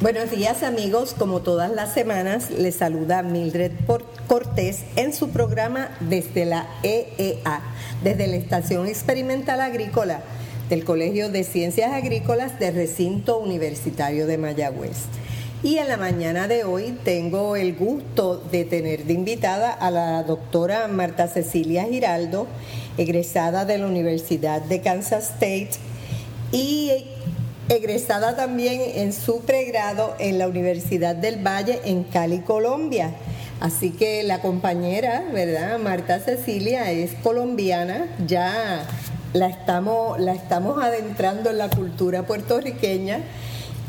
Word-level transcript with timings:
Buenos 0.00 0.30
días 0.30 0.62
amigos, 0.62 1.14
como 1.18 1.40
todas 1.40 1.70
las 1.70 1.94
semanas 1.94 2.50
les 2.50 2.74
saluda 2.74 3.22
Mildred 3.22 3.72
Cortés 4.26 4.84
en 4.96 5.14
su 5.14 5.30
programa 5.30 5.88
desde 6.00 6.44
la 6.44 6.68
EEA, 6.82 7.62
desde 8.02 8.26
la 8.26 8.36
Estación 8.36 8.86
Experimental 8.86 9.62
Agrícola 9.62 10.20
del 10.68 10.84
Colegio 10.84 11.30
de 11.30 11.42
Ciencias 11.42 11.92
Agrícolas 11.92 12.58
del 12.58 12.74
Recinto 12.74 13.38
Universitario 13.38 14.26
de 14.26 14.36
Mayagüez. 14.36 15.23
Y 15.64 15.78
en 15.78 15.88
la 15.88 15.96
mañana 15.96 16.46
de 16.46 16.62
hoy 16.64 16.94
tengo 17.04 17.56
el 17.56 17.74
gusto 17.74 18.36
de 18.36 18.66
tener 18.66 19.04
de 19.04 19.14
invitada 19.14 19.72
a 19.72 19.90
la 19.90 20.22
doctora 20.22 20.88
Marta 20.88 21.26
Cecilia 21.26 21.84
Giraldo, 21.84 22.46
egresada 22.98 23.64
de 23.64 23.78
la 23.78 23.86
Universidad 23.86 24.60
de 24.60 24.82
Kansas 24.82 25.30
State 25.30 25.70
y 26.52 27.06
egresada 27.70 28.36
también 28.36 28.82
en 28.94 29.14
su 29.14 29.40
pregrado 29.40 30.14
en 30.18 30.38
la 30.38 30.48
Universidad 30.48 31.16
del 31.16 31.42
Valle 31.42 31.80
en 31.86 32.04
Cali, 32.04 32.40
Colombia. 32.40 33.14
Así 33.60 33.88
que 33.88 34.22
la 34.22 34.42
compañera, 34.42 35.24
¿verdad? 35.32 35.78
Marta 35.78 36.20
Cecilia 36.20 36.90
es 36.90 37.12
colombiana, 37.22 38.14
ya 38.26 38.84
la 39.32 39.46
estamos, 39.46 40.20
la 40.20 40.34
estamos 40.34 40.84
adentrando 40.84 41.48
en 41.48 41.56
la 41.56 41.70
cultura 41.70 42.26
puertorriqueña 42.26 43.22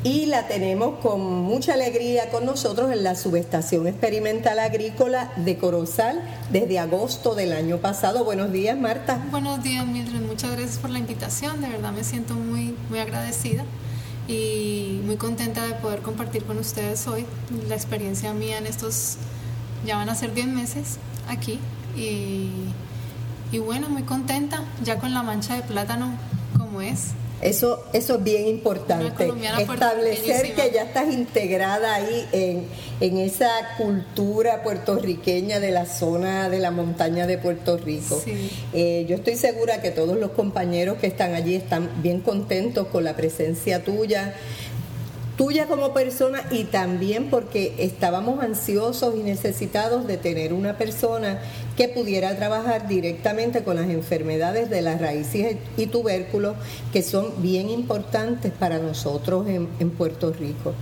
y 0.06 0.28
la 0.28 0.48
tenemos 0.48 1.00
con 1.00 1.20
mucha 1.20 1.74
alegría 1.74 2.30
con 2.30 2.46
nosotros 2.46 2.92
en 2.92 3.04
la 3.04 3.16
subestación 3.16 3.88
experimental 3.88 4.60
agrícola 4.60 5.32
de 5.36 5.58
Corozal 5.58 6.22
desde 6.52 6.78
agosto 6.78 7.34
del 7.34 7.54
año 7.54 7.78
pasado. 7.78 8.24
Buenos 8.24 8.52
días, 8.52 8.78
Marta. 8.78 9.26
Buenos 9.32 9.64
días, 9.64 9.84
Mildred. 9.88 10.22
Muchas 10.22 10.52
gracias 10.52 10.78
por 10.78 10.92
la 10.92 11.00
invitación. 11.00 11.60
De 11.60 11.70
verdad 11.70 11.92
me 11.92 12.04
siento 12.04 12.36
muy, 12.36 12.76
muy 12.92 13.00
agradecida 13.00 13.64
y 14.28 15.02
muy 15.06 15.18
contenta 15.18 15.66
de 15.66 15.74
poder 15.74 16.02
compartir 16.02 16.44
con 16.44 16.60
ustedes 16.60 17.08
hoy 17.08 17.26
la 17.68 17.74
experiencia 17.74 18.32
mía 18.32 18.60
en 18.60 18.68
estos, 18.68 19.18
ya 19.88 19.98
van 19.98 20.10
a 20.10 20.14
ser 20.14 20.36
10 20.36 20.46
meses 20.50 21.00
aquí 21.28 21.60
y, 21.98 22.52
y 23.52 23.58
bueno, 23.58 23.90
muy 23.90 24.04
contenta 24.04 24.66
ya 24.84 25.00
con 25.00 25.16
la 25.16 25.24
mancha 25.24 25.56
de 25.56 25.64
plátano 25.64 26.12
como 26.60 26.82
es 26.82 27.16
eso, 27.42 27.84
eso 27.94 28.16
es 28.16 28.24
bien 28.24 28.48
importante. 28.48 29.32
Establecer 29.60 30.54
que 30.56 30.72
ya 30.74 30.84
estás 30.84 31.14
integrada 31.14 31.96
ahí 31.96 32.28
en, 32.32 32.66
en, 33.00 33.18
esa 33.18 33.50
cultura 33.78 34.64
puertorriqueña 34.64 35.60
de 35.60 35.72
la 35.72 35.86
zona 35.86 36.50
de 36.50 36.60
la 36.60 36.72
montaña 36.72 37.28
de 37.28 37.38
Puerto 37.38 37.78
Rico. 37.78 38.22
Eh, 38.74 39.06
yo 39.08 39.16
estoy 39.16 39.36
segura 39.36 39.82
que 39.82 39.92
todos 39.92 40.18
los 40.18 40.32
compañeros 40.32 40.98
que 40.98 41.08
están 41.08 41.34
allí 41.34 41.56
están 41.56 41.90
bien 42.02 42.22
contentos 42.22 42.88
con 42.88 43.04
la 43.04 43.16
presencia 43.16 43.84
tuya 43.84 44.34
tuya 45.38 45.68
como 45.68 45.94
persona 45.94 46.44
y 46.50 46.66
también 46.66 47.30
porque 47.30 47.76
estábamos 47.80 48.42
ansiosos 48.42 49.16
y 49.16 49.24
necesitados 49.24 50.08
de 50.08 50.18
tener 50.18 50.54
una 50.54 50.78
persona 50.78 51.42
que 51.76 51.90
pudiera 51.90 52.36
trabajar 52.38 52.88
directamente 52.88 53.64
con 53.64 53.76
las 53.76 53.90
enfermedades 53.90 54.70
de 54.70 54.82
las 54.82 55.02
raíces 55.02 55.58
y 55.78 55.88
tubérculos 55.88 56.56
que 56.94 57.04
son 57.04 57.42
bien 57.42 57.70
importantes 57.70 58.52
para 58.52 58.80
nosotros 58.80 59.48
en, 59.48 59.90
Puerto 59.92 60.32
Rico. 60.32 60.74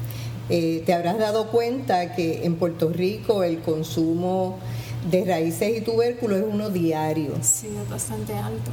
Eh, 0.49 0.83
te 0.85 0.93
habrás 0.93 1.17
dado 1.17 1.47
cuenta 1.47 2.15
que 2.15 2.45
en 2.45 2.55
Puerto 2.55 2.89
Rico 2.89 3.43
el 3.43 3.59
consumo 3.59 4.57
de 5.09 5.25
raíces 5.25 5.77
y 5.77 5.81
tubérculos 5.81 6.39
es 6.39 6.45
uno 6.49 6.69
diario. 6.69 7.31
Sí, 7.41 7.67
es 7.67 7.89
bastante 7.89 8.33
alto 8.33 8.71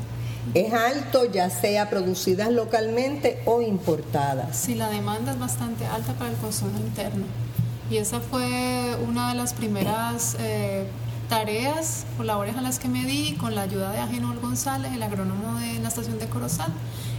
es 0.54 0.72
alto, 0.72 1.24
ya 1.24 1.50
sea 1.50 1.90
producidas 1.90 2.50
localmente 2.50 3.42
o 3.44 3.62
importadas. 3.62 4.56
Sí, 4.56 4.74
la 4.74 4.88
demanda 4.88 5.32
es 5.32 5.38
bastante 5.38 5.86
alta 5.86 6.14
para 6.14 6.30
el 6.30 6.36
consumo 6.36 6.78
interno. 6.78 7.24
Y 7.90 7.96
esa 7.96 8.20
fue 8.20 8.96
una 9.06 9.30
de 9.30 9.34
las 9.34 9.52
primeras 9.52 10.36
eh, 10.38 10.86
tareas 11.28 12.04
o 12.18 12.24
labores 12.24 12.56
a 12.56 12.60
las 12.60 12.78
que 12.78 12.88
me 12.88 13.04
di 13.04 13.34
con 13.34 13.54
la 13.54 13.62
ayuda 13.62 13.92
de 13.92 13.98
Agenor 13.98 14.40
González, 14.40 14.92
el 14.92 15.02
agrónomo 15.02 15.58
de 15.58 15.78
la 15.80 15.88
estación 15.88 16.18
de 16.18 16.26
Corozal. 16.26 16.72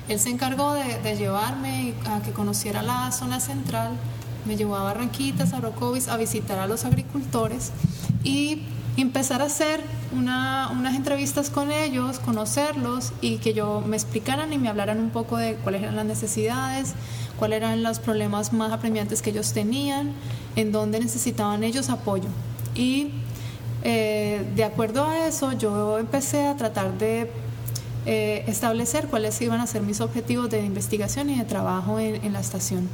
Él 0.07 0.19
se 0.19 0.29
encargó 0.29 0.73
de, 0.73 1.15
llevarme 1.15 1.93
a 2.05 2.21
que 2.21 2.31
conociera 2.31 2.81
la 2.81 3.11
zona 3.11 3.39
central, 3.39 3.91
me 4.45 4.57
llevó 4.57 4.75
a 4.75 4.83
Barranquitas, 4.83 5.53
a 5.53 5.61
Rocovis, 5.61 6.07
a 6.07 6.17
visitar 6.17 6.59
a 6.59 6.67
los 6.67 6.83
agricultores 6.83 7.71
y 8.23 8.63
empezar 8.97 9.41
a 9.41 9.45
hacer 9.45 9.81
unas 10.13 10.95
entrevistas 10.95 11.49
con 11.49 11.71
ellos, 11.71 12.19
conocerlos 12.19 13.13
y 13.21 13.37
que 13.37 13.53
yo 13.53 13.81
me 13.85 13.95
explicaran 13.95 14.51
y 14.51 14.57
me 14.57 14.69
hablaran 14.69 14.99
un 14.99 15.09
poco 15.09 15.37
de 15.37 15.55
cuáles 15.55 15.83
eran 15.83 15.95
las 15.95 16.05
necesidades, 16.05 16.93
cuáles 17.39 17.57
eran 17.57 17.83
los 17.83 17.99
problemas 17.99 18.53
más 18.53 18.71
apremiantes 18.71 19.21
que 19.21 19.29
ellos 19.29 19.53
tenían, 19.53 20.11
en 20.55 20.71
dónde 20.71 20.99
necesitaban 20.99 21.63
ellos 21.63 21.89
apoyo. 21.89 22.27
Y 22.75 23.11
eh, 23.83 24.45
de 24.55 24.63
acuerdo 24.63 25.05
a 25.05 25.27
eso, 25.27 25.53
yo 25.53 25.97
empecé 25.97 26.45
a 26.45 26.55
tratar 26.57 26.97
de 26.97 27.31
eh, 28.05 28.43
establecer 28.47 29.07
cuáles 29.07 29.41
iban 29.41 29.61
a 29.61 29.67
ser 29.67 29.81
mis 29.81 30.01
objetivos 30.01 30.49
de 30.49 30.63
investigación 30.65 31.29
y 31.29 31.37
de 31.37 31.45
trabajo 31.45 31.99
en 31.99 32.33
la 32.33 32.39
estación. 32.39 32.89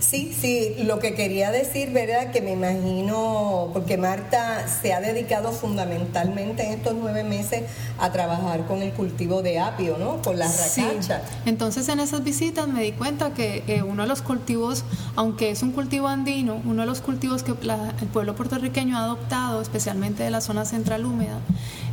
Sí, 0.00 0.34
sí, 0.38 0.76
lo 0.84 0.98
que 1.00 1.14
quería 1.14 1.50
decir, 1.50 1.90
¿verdad? 1.92 2.30
Que 2.30 2.40
me 2.40 2.52
imagino, 2.52 3.70
porque 3.72 3.96
Marta 3.96 4.66
se 4.68 4.92
ha 4.92 5.00
dedicado 5.00 5.52
fundamentalmente 5.52 6.64
en 6.64 6.72
estos 6.74 6.94
nueve 6.94 7.24
meses 7.24 7.64
a 7.98 8.12
trabajar 8.12 8.66
con 8.66 8.82
el 8.82 8.92
cultivo 8.92 9.42
de 9.42 9.58
apio, 9.58 9.96
¿no? 9.98 10.22
Con 10.22 10.38
la 10.38 10.46
racacha. 10.46 11.22
Entonces 11.46 11.88
en 11.88 12.00
esas 12.00 12.22
visitas 12.22 12.68
me 12.68 12.82
di 12.82 12.92
cuenta 12.92 13.34
que 13.34 13.82
uno 13.86 14.02
de 14.02 14.08
los 14.08 14.22
cultivos, 14.22 14.84
aunque 15.16 15.50
es 15.50 15.62
un 15.62 15.72
cultivo 15.72 16.08
andino, 16.08 16.62
uno 16.64 16.82
de 16.82 16.86
los 16.86 17.00
cultivos 17.00 17.42
que 17.42 17.52
el 17.52 18.08
pueblo 18.12 18.34
puertorriqueño 18.36 18.96
ha 18.96 19.04
adoptado, 19.04 19.60
especialmente 19.60 20.22
de 20.22 20.30
la 20.30 20.40
zona 20.40 20.64
central 20.64 21.04
húmeda, 21.04 21.40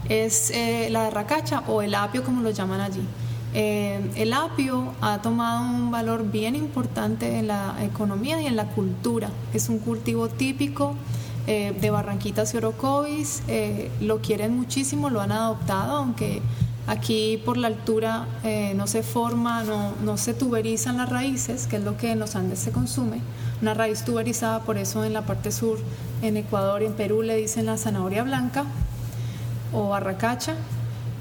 es 0.10 0.52
eh, 0.52 0.90
la 0.92 1.10
racacha 1.10 1.64
o 1.68 1.82
el 1.82 1.96
apio 1.96 2.24
como 2.24 2.42
lo 2.42 2.52
llaman 2.52 2.82
allí. 2.82 3.06
Eh, 3.58 4.02
el 4.18 4.34
apio 4.34 4.92
ha 5.00 5.22
tomado 5.22 5.62
un 5.62 5.90
valor 5.90 6.30
bien 6.30 6.58
importante 6.58 7.40
en 7.40 7.48
la 7.48 7.78
economía 7.82 8.42
y 8.42 8.48
en 8.48 8.58
la 8.58 8.66
cultura. 8.66 9.30
Es 9.54 9.70
un 9.70 9.80
cultivo 9.80 10.28
típico 10.28 10.94
eh, 11.48 11.74
de 11.80 11.90
Barranquitas 11.90 12.54
y 12.54 12.58
Orocovis. 12.58 13.44
Eh, 13.48 13.90
lo 14.02 14.20
quieren 14.20 14.58
muchísimo, 14.58 15.10
lo 15.10 15.22
han 15.22 15.32
adoptado, 15.32 15.96
aunque 15.96 16.42
aquí 16.86 17.42
por 17.46 17.56
la 17.56 17.68
altura 17.68 18.28
no 18.76 18.88
se 18.88 19.04
forma, 19.04 19.64
no, 19.64 19.94
no 20.04 20.18
se 20.18 20.34
tuberizan 20.34 20.98
las 20.98 21.10
raíces, 21.10 21.66
que 21.66 21.78
es 21.78 21.84
lo 21.84 21.96
que 21.96 22.12
en 22.12 22.20
los 22.20 22.36
Andes 22.36 22.60
se 22.60 22.72
consume. 22.72 23.22
Una 23.62 23.74
raíz 23.74 24.04
tuberizada, 24.04 24.60
por 24.60 24.78
eso 24.78 25.06
en 25.06 25.14
la 25.14 25.22
parte 25.22 25.54
sur, 25.54 25.80
en 26.22 26.36
Ecuador 26.36 26.84
y 26.84 26.88
en 26.88 26.94
Perú 26.94 27.22
le 27.22 27.38
dicen 27.38 27.66
la 27.66 27.78
zanahoria 27.78 28.24
blanca 28.24 28.66
o 29.74 29.90
barracacha 29.90 30.56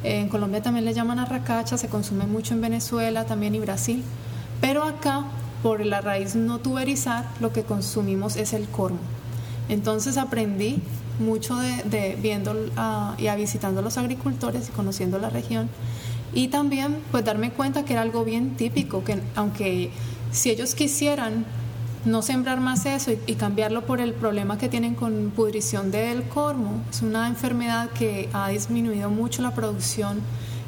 en 0.05 0.29
Colombia 0.29 0.63
también 0.63 0.85
le 0.85 0.95
llaman 0.95 1.19
arracacha, 1.19 1.79
se 1.79 1.89
consume 1.89 2.27
mucho 2.27 2.55
en 2.55 2.61
Venezuela 2.61 3.25
también 3.25 3.55
y 3.55 3.59
Brasil. 3.59 4.03
Pero 4.61 4.85
acá, 4.85 5.25
por 5.63 5.85
la 5.85 6.01
raíz 6.01 6.37
no 6.37 6.59
tuberizar, 6.59 7.27
lo 7.41 7.53
que 7.53 7.65
consumimos 7.65 8.37
es 8.37 8.53
el 8.53 8.69
cormo. 8.69 8.99
Entonces 9.69 10.19
aprendí 10.19 10.83
mucho 11.19 11.57
de, 11.57 12.19
viendo 12.21 12.55
y 13.19 13.27
a 13.27 13.35
visitando 13.37 13.81
a 13.81 13.83
los 13.83 13.97
agricultores 13.99 14.69
y 14.69 14.73
conociendo 14.73 15.19
la 15.19 15.31
región. 15.31 15.71
Y 16.35 16.49
también 16.49 16.99
pues 17.11 17.25
darme 17.25 17.51
cuenta 17.51 17.85
que 17.85 17.95
era 17.95 18.03
algo 18.03 18.25
bien 18.25 18.57
típico, 18.57 19.05
que 19.05 19.21
aunque 19.37 19.91
si 20.33 20.51
ellos 20.51 20.75
quisieran 20.75 21.47
no 22.05 22.23
sembrar 22.23 22.61
más 22.61 22.87
eso 22.87 23.13
y, 23.13 23.35
cambiarlo 23.35 23.87
por 23.87 24.01
el 24.01 24.13
problema 24.13 24.59
que 24.59 24.69
tienen 24.69 24.95
con 24.95 25.33
pudrición 25.35 25.91
del 25.91 26.25
cormo. 26.25 26.83
Es 26.91 27.03
una 27.03 27.29
enfermedad 27.29 27.91
que 27.91 28.29
ha 28.33 28.49
disminuido 28.49 29.11
mucho 29.11 29.43
la 29.43 29.55
producción 29.55 30.21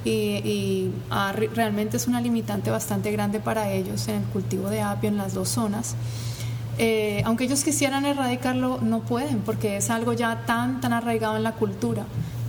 y, 0.04 0.90
realmente 1.54 1.96
es 1.96 2.06
una 2.06 2.20
limitante 2.20 2.70
bastante 2.70 3.10
grande 3.10 3.40
para 3.40 3.72
ellos 3.72 4.06
en 4.08 4.16
el 4.16 4.24
cultivo 4.24 4.70
de 4.70 4.80
apio 4.80 5.08
en 5.08 5.16
las 5.16 5.34
dos 5.34 5.48
zonas. 5.48 5.96
Eh, 6.78 7.22
aunque 7.24 7.44
ellos 7.44 7.64
quisieran 7.64 8.04
erradicarlo, 8.04 8.78
no 8.82 9.00
pueden 9.00 9.40
porque 9.40 9.78
es 9.78 9.88
algo 9.88 10.12
ya 10.12 10.44
tan, 10.44 10.80
tan 10.80 10.92
arraigado 10.92 11.36
en 11.36 11.42
la 11.42 11.52
cultura 11.52 12.04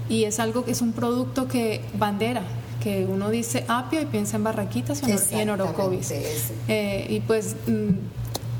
y 0.09 0.25
es 0.25 0.39
algo 0.39 0.65
que 0.65 0.71
es 0.71 0.81
un 0.81 0.91
producto 0.91 1.47
que 1.47 1.81
bandera, 1.97 2.41
que 2.83 3.05
uno 3.05 3.29
dice 3.29 3.65
apio 3.67 4.01
y 4.01 4.05
piensa 4.05 4.37
en 4.37 4.43
barraquitas 4.43 5.01
y 5.31 5.35
en 5.35 5.49
orocovis. 5.49 6.11
Eh, 6.67 7.07
y 7.09 7.19
pues 7.21 7.55
mm, 7.67 7.89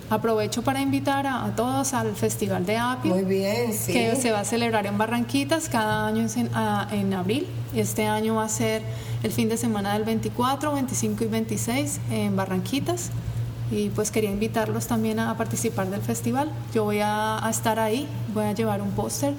Aprovecho 0.09 0.62
para 0.62 0.81
invitar 0.81 1.27
a, 1.27 1.54
todos 1.56 1.94
al 1.94 2.15
Festival 2.15 2.65
de 2.65 2.77
Apio. 2.77 3.13
Muy 3.13 3.25
bien, 3.25 3.71
Que 3.88 4.15
se 4.15 4.31
va 4.31 4.39
a 4.39 4.45
celebrar 4.45 4.86
en 4.86 4.98
Barranquitas 4.98 5.68
cada 5.68 6.07
año 6.07 6.25
en, 6.33 6.50
en, 6.92 7.13
abril. 7.13 7.45
Este 7.75 8.07
año 8.07 8.36
va 8.36 8.45
a 8.45 8.50
ser 8.50 8.83
el 9.24 9.31
fin 9.33 9.50
de 9.50 9.57
semana 9.57 9.94
del 9.94 10.06
24, 10.06 10.71
25 10.74 11.24
y 11.25 11.27
26 11.27 12.00
en 12.12 12.36
Barranquitas. 12.38 13.12
y 13.69 13.89
pues 13.89 14.12
quería 14.12 14.31
invitarlos 14.31 14.88
también 14.88 15.19
a, 15.19 15.36
participar 15.36 15.89
del 15.89 16.01
festival. 16.01 16.50
Yo 16.74 16.86
voy 16.86 17.00
a, 17.04 17.45
estar 17.50 17.77
ahí, 17.77 18.07
voy 18.33 18.45
a 18.45 18.54
llevar 18.54 18.81
un 18.81 18.92
póster 18.92 19.33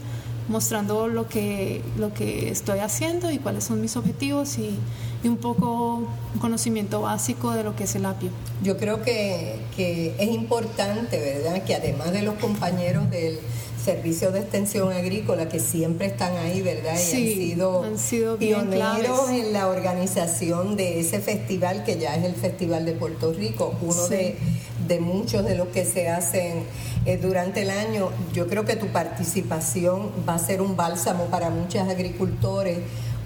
mostrando 0.49 1.09
lo 1.09 1.29
que, 1.29 1.83
lo 1.99 2.13
que 2.13 2.51
estoy 2.51 2.79
haciendo 2.81 3.31
y 3.31 3.39
cuáles 3.39 3.65
son 3.65 3.81
mis 3.81 3.97
objetivos 3.97 4.59
y, 4.59 4.79
un 5.25 5.37
poco 5.37 6.09
un 6.33 6.41
conocimiento 6.41 7.03
básico 7.03 7.51
de 7.51 7.65
lo 7.65 7.75
que 7.75 7.85
es 7.85 7.97
el 7.97 8.07
apio. 8.07 8.31
Yo 8.63 8.77
creo 8.77 9.03
que, 9.03 9.57
que 9.77 10.15
es 10.17 10.31
importante, 10.31 11.19
¿verdad? 11.19 11.65
Que 11.65 11.75
además 11.75 12.13
de 12.13 12.23
los 12.23 12.37
compañeros 12.37 13.11
del 13.11 13.39
servicios 13.89 14.35
de 14.35 14.41
extensión 14.41 14.93
agrícola 14.93 15.49
que 15.49 15.61
siempre 15.61 16.07
están 16.07 16.37
ahí, 16.37 16.61
¿verdad? 16.61 16.93
Y 16.93 17.53
han 17.53 17.99
sido, 17.99 18.37
pioneros 18.39 19.31
en 19.31 19.53
la 19.53 19.69
organización 19.69 20.77
de 20.77 21.01
ese 21.01 21.21
festival 21.21 21.85
que 21.85 21.99
ya 21.99 22.15
es 22.15 22.25
el 22.25 22.35
Festival 22.35 22.85
de 22.85 22.93
Puerto 22.93 23.33
Rico, 23.33 23.75
uno 23.81 24.09
de, 24.09 24.37
muchos 25.01 25.45
de 25.45 25.55
los 25.55 25.69
que 25.69 25.85
se 25.85 26.09
hacen 26.09 26.65
eh, 27.05 27.19
durante 27.19 27.63
el 27.63 27.71
año. 27.71 28.11
Yo 28.33 28.47
creo 28.47 28.65
que 28.65 28.77
tu 28.77 28.87
participación 28.89 30.11
va 30.29 30.35
a 30.35 30.39
ser 30.39 30.63
un 30.63 30.77
bálsamo 30.77 31.27
para 31.27 31.51
muchos 31.51 31.89
agricultores 31.89 32.79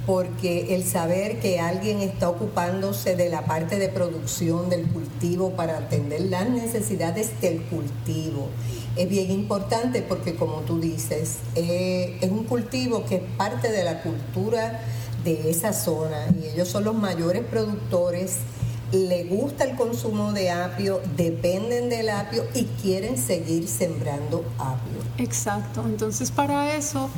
porque 0.06 0.74
el 0.74 0.84
saber 0.84 1.38
que 1.38 1.60
alguien 1.60 2.00
está 2.00 2.28
ocupándose 2.28 3.14
de 3.14 3.28
la 3.28 3.44
parte 3.44 3.78
de 3.78 3.88
producción 3.88 4.68
del 4.68 4.88
cultivo 4.88 5.50
para 5.50 5.78
atender 5.78 6.22
las 6.22 6.48
necesidades 6.48 7.40
del 7.40 7.62
cultivo 7.62 8.48
es 8.96 9.08
bien 9.08 9.30
importante 9.30 10.02
porque 10.02 10.34
como 10.34 10.60
tú 10.60 10.80
dices, 10.80 11.38
eh, 11.54 12.18
es 12.20 12.30
un 12.30 12.44
cultivo 12.44 13.04
que 13.06 13.16
es 13.16 13.22
parte 13.36 13.70
de 13.70 13.84
la 13.84 14.02
cultura 14.02 14.80
de 15.24 15.50
esa 15.50 15.72
zona 15.72 16.26
y 16.40 16.48
ellos 16.48 16.68
son 16.68 16.84
los 16.84 16.94
mayores 16.94 17.42
productores, 17.44 18.38
le 18.92 19.24
gusta 19.24 19.64
el 19.64 19.76
consumo 19.76 20.32
de 20.32 20.50
apio, 20.50 21.00
dependen 21.16 21.88
del 21.88 22.10
apio 22.10 22.44
y 22.54 22.64
quieren 22.82 23.16
seguir 23.16 23.66
sembrando 23.68 24.44
apio. 24.58 25.02
Exacto, 25.18 25.82
entonces 25.86 26.30
para 26.30 26.76
eso 26.76 27.10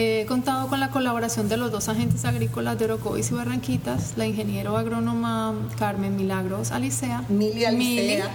He 0.00 0.26
contado 0.26 0.68
con 0.68 0.78
la 0.78 0.90
colaboración 0.90 1.48
de 1.48 1.56
los 1.56 1.72
dos 1.72 1.88
agentes 1.88 2.24
agrícolas 2.24 2.78
de 2.78 2.84
Orocovis 2.84 3.32
y 3.32 3.34
Barranquitas, 3.34 4.12
la 4.16 4.26
ingeniero 4.26 4.76
agrónoma 4.76 5.54
Carmen 5.76 6.14
Milagros 6.14 6.70
Alicea, 6.70 7.24
Mili 7.28 7.64
Alicea, 7.64 8.30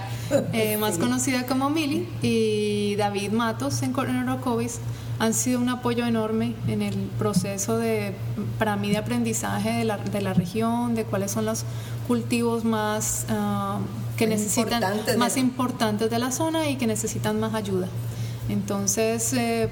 eh, 0.51 0.75
más 0.81 0.97
conocida 0.97 1.45
como 1.45 1.69
Mili, 1.69 2.05
y 2.21 2.95
David 2.97 3.31
Matos 3.31 3.81
en, 3.83 3.95
Orocovis, 3.95 4.79
han 5.19 5.33
sido 5.33 5.59
un 5.59 5.69
apoyo 5.69 6.05
enorme 6.05 6.55
en 6.67 6.81
el 6.81 6.95
proceso 7.17 7.77
de, 7.77 8.13
para 8.59 8.75
mí, 8.75 8.89
de 8.89 8.97
aprendizaje 8.97 9.71
de 9.71 9.83
la, 9.85 9.97
de 9.97 10.21
la 10.21 10.33
región, 10.33 10.95
de 10.95 11.05
cuáles 11.05 11.31
son 11.31 11.45
los 11.45 11.65
cultivos 12.07 12.65
más 12.65 13.25
ah, 13.29 13.79
que 14.17 14.27
necesitan, 14.27 14.83
más 15.17 15.37
importantes 15.37 16.09
de 16.09 16.19
la 16.19 16.31
zona 16.31 16.69
y 16.69 16.75
que 16.75 16.87
necesitan 16.87 17.39
más 17.39 17.53
ayuda. 17.53 17.87
Entonces, 18.49 19.33
eh, 19.33 19.69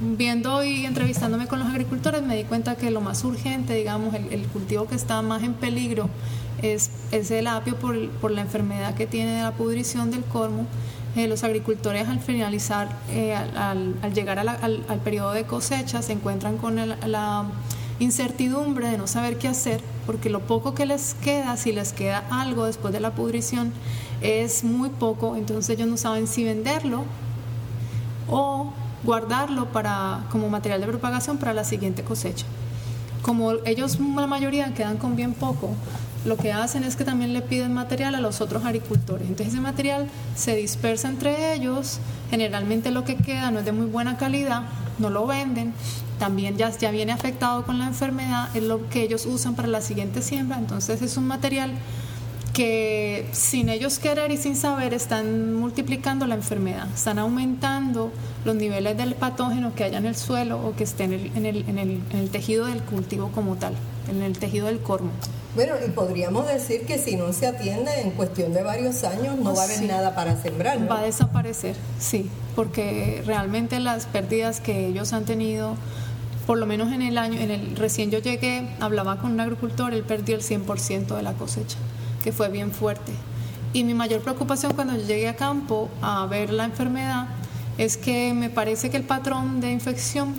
viendo 0.00 0.64
y 0.64 0.84
entrevistándome 0.84 1.46
con 1.46 1.60
los 1.60 1.68
agricultores 1.68 2.22
me 2.22 2.36
di 2.36 2.44
cuenta 2.44 2.76
que 2.76 2.90
lo 2.90 3.00
más 3.00 3.22
urgente, 3.24 3.74
digamos, 3.74 4.14
el, 4.14 4.46
cultivo 4.48 4.86
que 4.86 4.96
está 4.96 5.22
más 5.22 5.42
en 5.42 5.54
peligro 5.54 6.08
es, 6.60 6.90
el 7.12 7.46
apio 7.46 7.76
por, 7.76 8.30
la 8.30 8.40
enfermedad 8.40 8.94
que 8.94 9.06
tiene 9.06 9.36
de 9.36 9.42
la 9.42 9.52
pudrición 9.52 10.10
del 10.10 10.24
cormo. 10.24 10.66
Eh, 11.14 11.28
los 11.28 11.44
agricultores 11.44 12.08
al 12.08 12.20
finalizar, 12.20 12.88
eh, 13.10 13.34
al, 13.34 13.94
llegar 14.14 14.38
al, 14.38 15.00
periodo 15.04 15.32
de 15.32 15.44
cosecha, 15.44 16.00
se 16.00 16.12
encuentran 16.12 16.56
con 16.56 16.76
la 16.76 17.46
incertidumbre 18.02 18.88
de 18.88 18.98
no 18.98 19.06
saber 19.06 19.38
qué 19.38 19.48
hacer, 19.48 19.80
porque 20.06 20.30
lo 20.30 20.40
poco 20.40 20.74
que 20.74 20.86
les 20.86 21.14
queda, 21.14 21.56
si 21.56 21.72
les 21.72 21.92
queda 21.92 22.24
algo 22.30 22.66
después 22.66 22.92
de 22.92 23.00
la 23.00 23.12
pudrición, 23.12 23.72
es 24.20 24.64
muy 24.64 24.88
poco, 24.90 25.36
entonces 25.36 25.76
ellos 25.76 25.88
no 25.88 25.96
saben 25.96 26.26
si 26.26 26.44
venderlo 26.44 27.04
o 28.28 28.72
guardarlo 29.04 29.66
para, 29.66 30.24
como 30.30 30.48
material 30.48 30.80
de 30.80 30.86
propagación 30.86 31.38
para 31.38 31.52
la 31.52 31.64
siguiente 31.64 32.02
cosecha. 32.02 32.46
Como 33.22 33.52
ellos, 33.64 33.98
la 34.00 34.26
mayoría, 34.26 34.74
quedan 34.74 34.96
con 34.96 35.14
bien 35.16 35.34
poco, 35.34 35.70
lo 36.24 36.36
que 36.36 36.52
hacen 36.52 36.84
es 36.84 36.96
que 36.96 37.04
también 37.04 37.32
le 37.32 37.42
piden 37.42 37.72
material 37.72 38.14
a 38.14 38.20
los 38.20 38.40
otros 38.40 38.64
agricultores. 38.64 39.28
Entonces 39.28 39.54
ese 39.54 39.60
material 39.60 40.08
se 40.36 40.54
dispersa 40.56 41.08
entre 41.08 41.54
ellos, 41.54 41.98
generalmente 42.30 42.90
lo 42.90 43.04
que 43.04 43.16
queda 43.16 43.50
no 43.50 43.60
es 43.60 43.64
de 43.64 43.72
muy 43.72 43.86
buena 43.86 44.16
calidad, 44.16 44.62
no 44.98 45.10
lo 45.10 45.26
venden, 45.26 45.72
también 46.18 46.56
ya, 46.56 46.70
ya 46.70 46.90
viene 46.90 47.12
afectado 47.12 47.64
con 47.64 47.78
la 47.78 47.86
enfermedad, 47.86 48.54
es 48.56 48.62
lo 48.62 48.88
que 48.88 49.02
ellos 49.02 49.26
usan 49.26 49.54
para 49.54 49.68
la 49.68 49.80
siguiente 49.80 50.22
siembra, 50.22 50.58
entonces 50.58 51.02
es 51.02 51.16
un 51.16 51.26
material 51.26 51.72
que 52.52 53.26
sin 53.32 53.68
ellos 53.68 53.98
querer 53.98 54.30
y 54.30 54.36
sin 54.36 54.56
saber 54.56 54.92
están 54.92 55.54
multiplicando 55.54 56.26
la 56.26 56.34
enfermedad, 56.34 56.86
están 56.94 57.18
aumentando 57.18 58.12
los 58.44 58.54
niveles 58.54 58.96
del 58.96 59.14
patógeno 59.14 59.74
que 59.74 59.84
haya 59.84 59.98
en 59.98 60.06
el 60.06 60.16
suelo 60.16 60.60
o 60.64 60.76
que 60.76 60.84
esté 60.84 61.04
en 61.04 61.12
el, 61.12 61.64
en 61.66 62.02
el, 62.12 62.30
tejido 62.30 62.66
del 62.66 62.82
cultivo 62.82 63.30
como 63.32 63.56
tal, 63.56 63.74
en 64.08 64.22
el 64.22 64.38
tejido 64.38 64.66
del 64.66 64.80
cormo. 64.80 65.10
Bueno, 65.54 65.74
y 65.86 65.90
podríamos 65.90 66.46
decir 66.46 66.86
que 66.86 66.98
si 66.98 67.16
no 67.16 67.32
se 67.32 67.46
atiende 67.46 67.90
en 68.00 68.12
cuestión 68.12 68.54
de 68.54 68.62
varios 68.62 69.04
años 69.04 69.36
no 69.38 69.54
va 69.54 69.62
a 69.62 69.64
haber 69.64 69.82
nada 69.82 70.14
para 70.14 70.40
sembrar. 70.40 70.90
Va 70.90 71.00
a 71.00 71.02
desaparecer, 71.02 71.76
sí, 71.98 72.30
porque 72.56 73.22
realmente 73.26 73.78
las 73.78 74.06
pérdidas 74.06 74.60
que 74.60 74.86
ellos 74.86 75.12
han 75.12 75.26
tenido, 75.26 75.74
por 76.46 76.56
lo 76.56 76.64
menos 76.64 76.90
en 76.92 77.02
el 77.02 77.18
año, 77.18 77.38
en 77.38 77.50
el 77.50 77.76
recién 77.76 78.10
yo 78.10 78.20
llegué, 78.20 78.66
hablaba 78.80 79.18
con 79.18 79.32
un 79.32 79.40
agricultor, 79.40 79.92
él 79.92 80.04
perdió 80.04 80.36
el 80.36 80.42
100% 80.42 81.14
de 81.16 81.22
la 81.22 81.34
cosecha 81.34 81.76
que 82.22 82.32
fue 82.32 82.48
bien 82.48 82.72
fuerte. 82.72 83.12
Y 83.72 83.84
mi 83.84 83.94
mayor 83.94 84.20
preocupación 84.20 84.74
cuando 84.74 84.94
yo 84.96 85.06
llegué 85.06 85.28
a 85.28 85.36
campo 85.36 85.88
a 86.00 86.26
ver 86.26 86.50
la 86.50 86.64
enfermedad 86.64 87.26
es 87.78 87.96
que 87.96 88.34
me 88.34 88.50
parece 88.50 88.90
que 88.90 88.96
el 88.96 89.04
patrón 89.04 89.60
de 89.60 89.70
infección 89.70 90.34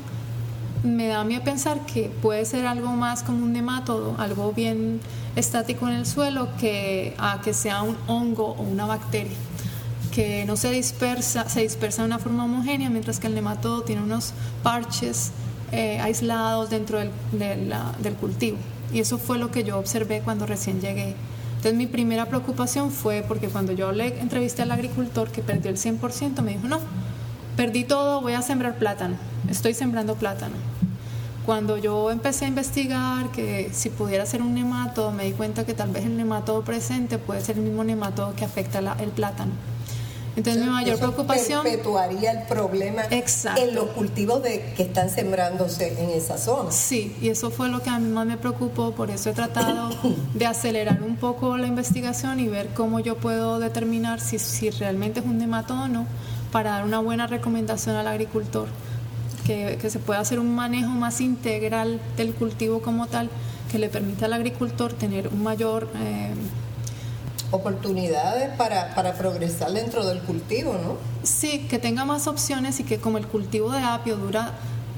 me 0.83 1.07
da 1.07 1.21
a 1.21 1.23
mí 1.23 1.35
a 1.35 1.43
pensar 1.43 1.85
que 1.85 2.11
puede 2.21 2.45
ser 2.45 2.65
algo 2.65 2.91
más 2.91 3.23
como 3.23 3.43
un 3.43 3.53
nematodo, 3.53 4.15
algo 4.17 4.51
bien 4.51 4.99
estático 5.35 5.87
en 5.87 5.95
el 5.95 6.05
suelo, 6.05 6.49
que 6.59 7.15
a 7.17 7.41
que 7.41 7.53
sea 7.53 7.81
un 7.81 7.97
hongo 8.07 8.55
o 8.57 8.61
una 8.61 8.85
bacteria, 8.85 9.37
que 10.13 10.45
no 10.45 10.55
se 10.57 10.69
dispersa, 10.71 11.49
se 11.49 11.61
dispersa 11.61 12.03
de 12.03 12.07
una 12.07 12.19
forma 12.19 12.45
homogénea, 12.45 12.89
mientras 12.89 13.19
que 13.19 13.27
el 13.27 13.35
nematodo 13.35 13.83
tiene 13.83 14.03
unos 14.03 14.33
parches 14.61 15.31
eh, 15.71 15.99
aislados 15.99 16.69
dentro 16.69 16.99
del, 16.99 17.11
del 17.31 18.13
cultivo. 18.15 18.57
Y 18.93 18.99
eso 18.99 19.17
fue 19.17 19.39
lo 19.39 19.49
que 19.49 19.63
yo 19.63 19.79
observé 19.79 20.21
cuando 20.21 20.45
recién 20.45 20.81
llegué 20.81 21.15
entonces 21.63 21.77
mi 21.77 21.87
primera 21.87 22.25
preocupación 22.25 22.91
fue 22.91 23.23
porque 23.25 23.47
cuando 23.47 23.71
yo 23.71 23.93
le 23.93 24.19
entrevisté 24.19 24.63
al 24.63 24.71
agricultor 24.71 25.29
que 25.29 25.41
perdió 25.41 25.71
el 25.71 25.77
100%, 25.77 26.41
me 26.41 26.55
dijo, 26.55 26.67
no, 26.67 26.81
perdí 27.55 27.83
todo, 27.83 28.21
voy 28.21 28.33
a 28.33 28.41
sembrar 28.41 28.77
plátano, 28.77 29.15
estoy 29.49 29.73
sembrando 29.73 30.15
plátano. 30.15 30.55
Cuando 31.45 31.77
yo 31.77 32.09
empecé 32.09 32.45
a 32.45 32.47
investigar 32.47 33.29
que 33.31 33.69
si 33.73 33.89
pudiera 33.89 34.25
ser 34.25 34.41
un 34.41 34.53
nematodo, 34.53 35.11
me 35.11 35.25
di 35.25 35.33
cuenta 35.33 35.65
que 35.65 35.73
tal 35.73 35.89
vez 35.89 36.05
el 36.05 36.15
nematodo 36.15 36.63
presente 36.63 37.17
puede 37.17 37.41
ser 37.41 37.57
el 37.57 37.63
mismo 37.63 37.83
nematodo 37.83 38.33
que 38.33 38.45
afecta 38.45 38.79
el 38.79 39.09
plátano. 39.09 39.51
Entonces 40.35 40.63
mi 40.63 40.69
mayor 40.69 40.97
preocupación 40.97 41.63
perpetuaría 41.63 42.31
el 42.31 42.47
problema 42.47 43.03
en 43.09 43.75
los 43.75 43.89
cultivos 43.89 44.41
de, 44.41 44.73
que 44.75 44.83
están 44.83 45.09
sembrándose 45.09 46.01
en 46.01 46.09
esa 46.09 46.39
zona. 46.39 46.71
Sí, 46.71 47.15
y 47.21 47.29
eso 47.29 47.51
fue 47.51 47.69
lo 47.69 47.83
que 47.83 47.91
a 47.91 47.99
mí 47.99 48.09
más 48.09 48.25
me 48.25 48.37
preocupó, 48.37 48.91
por 48.91 49.11
eso 49.11 49.29
he 49.29 49.33
tratado 49.33 49.89
de 50.33 50.45
acelerar 50.45 51.03
un 51.03 51.17
poco 51.17 51.57
la 51.57 51.67
investigación 51.67 52.39
y 52.39 52.47
ver 52.47 52.69
cómo 52.69 52.99
yo 52.99 53.17
puedo 53.17 53.59
determinar 53.59 54.19
si, 54.19 54.39
si 54.39 54.71
realmente 54.71 55.19
es 55.19 55.25
un 55.25 55.37
nematodo 55.37 55.83
o 55.83 55.87
no, 55.87 56.07
para 56.53 56.69
dar 56.69 56.85
una 56.85 56.99
buena 56.99 57.25
recomendación 57.25 57.95
al 57.95 58.07
agricultor, 58.07 58.67
que, 59.45 59.79
que 59.81 59.89
se 59.89 59.97
pueda 59.97 60.19
hacer 60.19 60.39
un 60.39 60.53
manejo 60.55 60.91
más 60.91 61.19
integral 61.19 61.99
del 62.15 62.33
cultivo 62.33 62.81
como 62.81 63.07
tal, 63.07 63.29
que 63.71 63.79
le 63.79 63.89
permita 63.89 64.27
al 64.27 64.33
agricultor 64.33 64.93
tener 64.93 65.27
un 65.27 65.43
mayor... 65.43 65.89
Eh, 65.95 66.33
oportunidades 67.49 68.49
para, 68.57 68.95
para 68.95 69.13
progresar 69.13 69.71
dentro 69.71 70.05
del 70.07 70.19
cultivo, 70.21 70.73
¿no? 70.73 70.97
Sí, 71.21 71.67
que 71.69 71.77
tenga 71.77 72.03
más 72.03 72.25
opciones 72.25 72.79
y 72.79 72.83
que 72.83 72.97
como 72.97 73.19
el 73.19 73.27
cultivo 73.27 73.71
de 73.71 73.79
apio 73.79 74.17
dura 74.17 74.53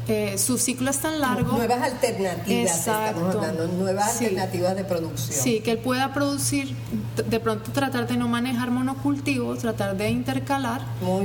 eh, 0.07 0.37
su 0.37 0.57
ciclo 0.57 0.89
es 0.91 0.99
tan 0.99 1.19
largo. 1.19 1.53
Nuevas 1.57 1.81
alternativas, 1.81 2.77
estamos 2.77 3.35
hablando, 3.35 3.67
nuevas 3.67 4.21
alternativas 4.21 4.75
de 4.75 4.83
producción. 4.83 5.37
Sí, 5.37 5.61
que 5.61 5.71
él 5.71 5.77
pueda 5.79 6.13
producir, 6.13 6.75
de 7.27 7.39
pronto 7.39 7.71
tratar 7.71 8.07
de 8.07 8.17
no 8.17 8.27
manejar 8.27 8.71
monocultivos, 8.71 9.59
tratar 9.59 9.97
de 9.97 10.09
intercalar 10.09 10.81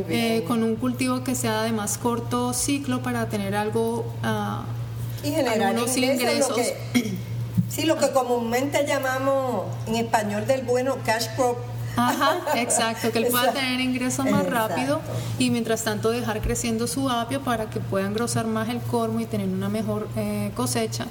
eh, 0.09 0.45
con 0.47 0.63
un 0.63 0.77
cultivo 0.77 1.23
que 1.25 1.35
sea 1.35 1.63
de 1.63 1.73
más 1.73 1.99
corto 1.99 2.53
ciclo 2.53 3.03
para 3.03 3.29
tener 3.29 3.55
algo. 3.55 4.07
Uh, 4.23 5.27
y 5.27 5.33
generar 5.33 5.77
ingresos. 5.79 6.59
Sí, 7.71 7.85
lo 7.85 7.97
que 7.99 8.11
comúnmente 8.11 8.85
llamamos 8.85 9.67
en 9.87 9.95
español 9.95 10.45
del 10.45 10.63
bueno 10.63 10.97
cash 11.05 11.29
crop. 11.37 11.57
Ajá, 11.97 12.39
exacto, 12.57 13.11
que 13.11 13.19
él 13.19 13.27
pueda 13.31 13.53
tener 13.53 13.81
ingresos 13.81 14.25
más 14.27 14.47
rápido 14.47 15.01
y 15.39 15.51
mientras 15.51 15.85
tanto 15.85 16.11
dejar 16.11 16.41
creciendo 16.41 16.87
su 16.87 17.09
apio 17.11 17.41
para 17.43 17.69
que 17.69 17.81
pueda 17.81 18.07
engrosar 18.07 18.47
más 18.47 18.69
el 18.69 18.81
cormo 18.81 19.21
y 19.21 19.27
tener 19.27 19.49
una 19.49 19.69
mejor 19.69 20.09
eh, 20.17 20.51
cosecha. 20.55 21.07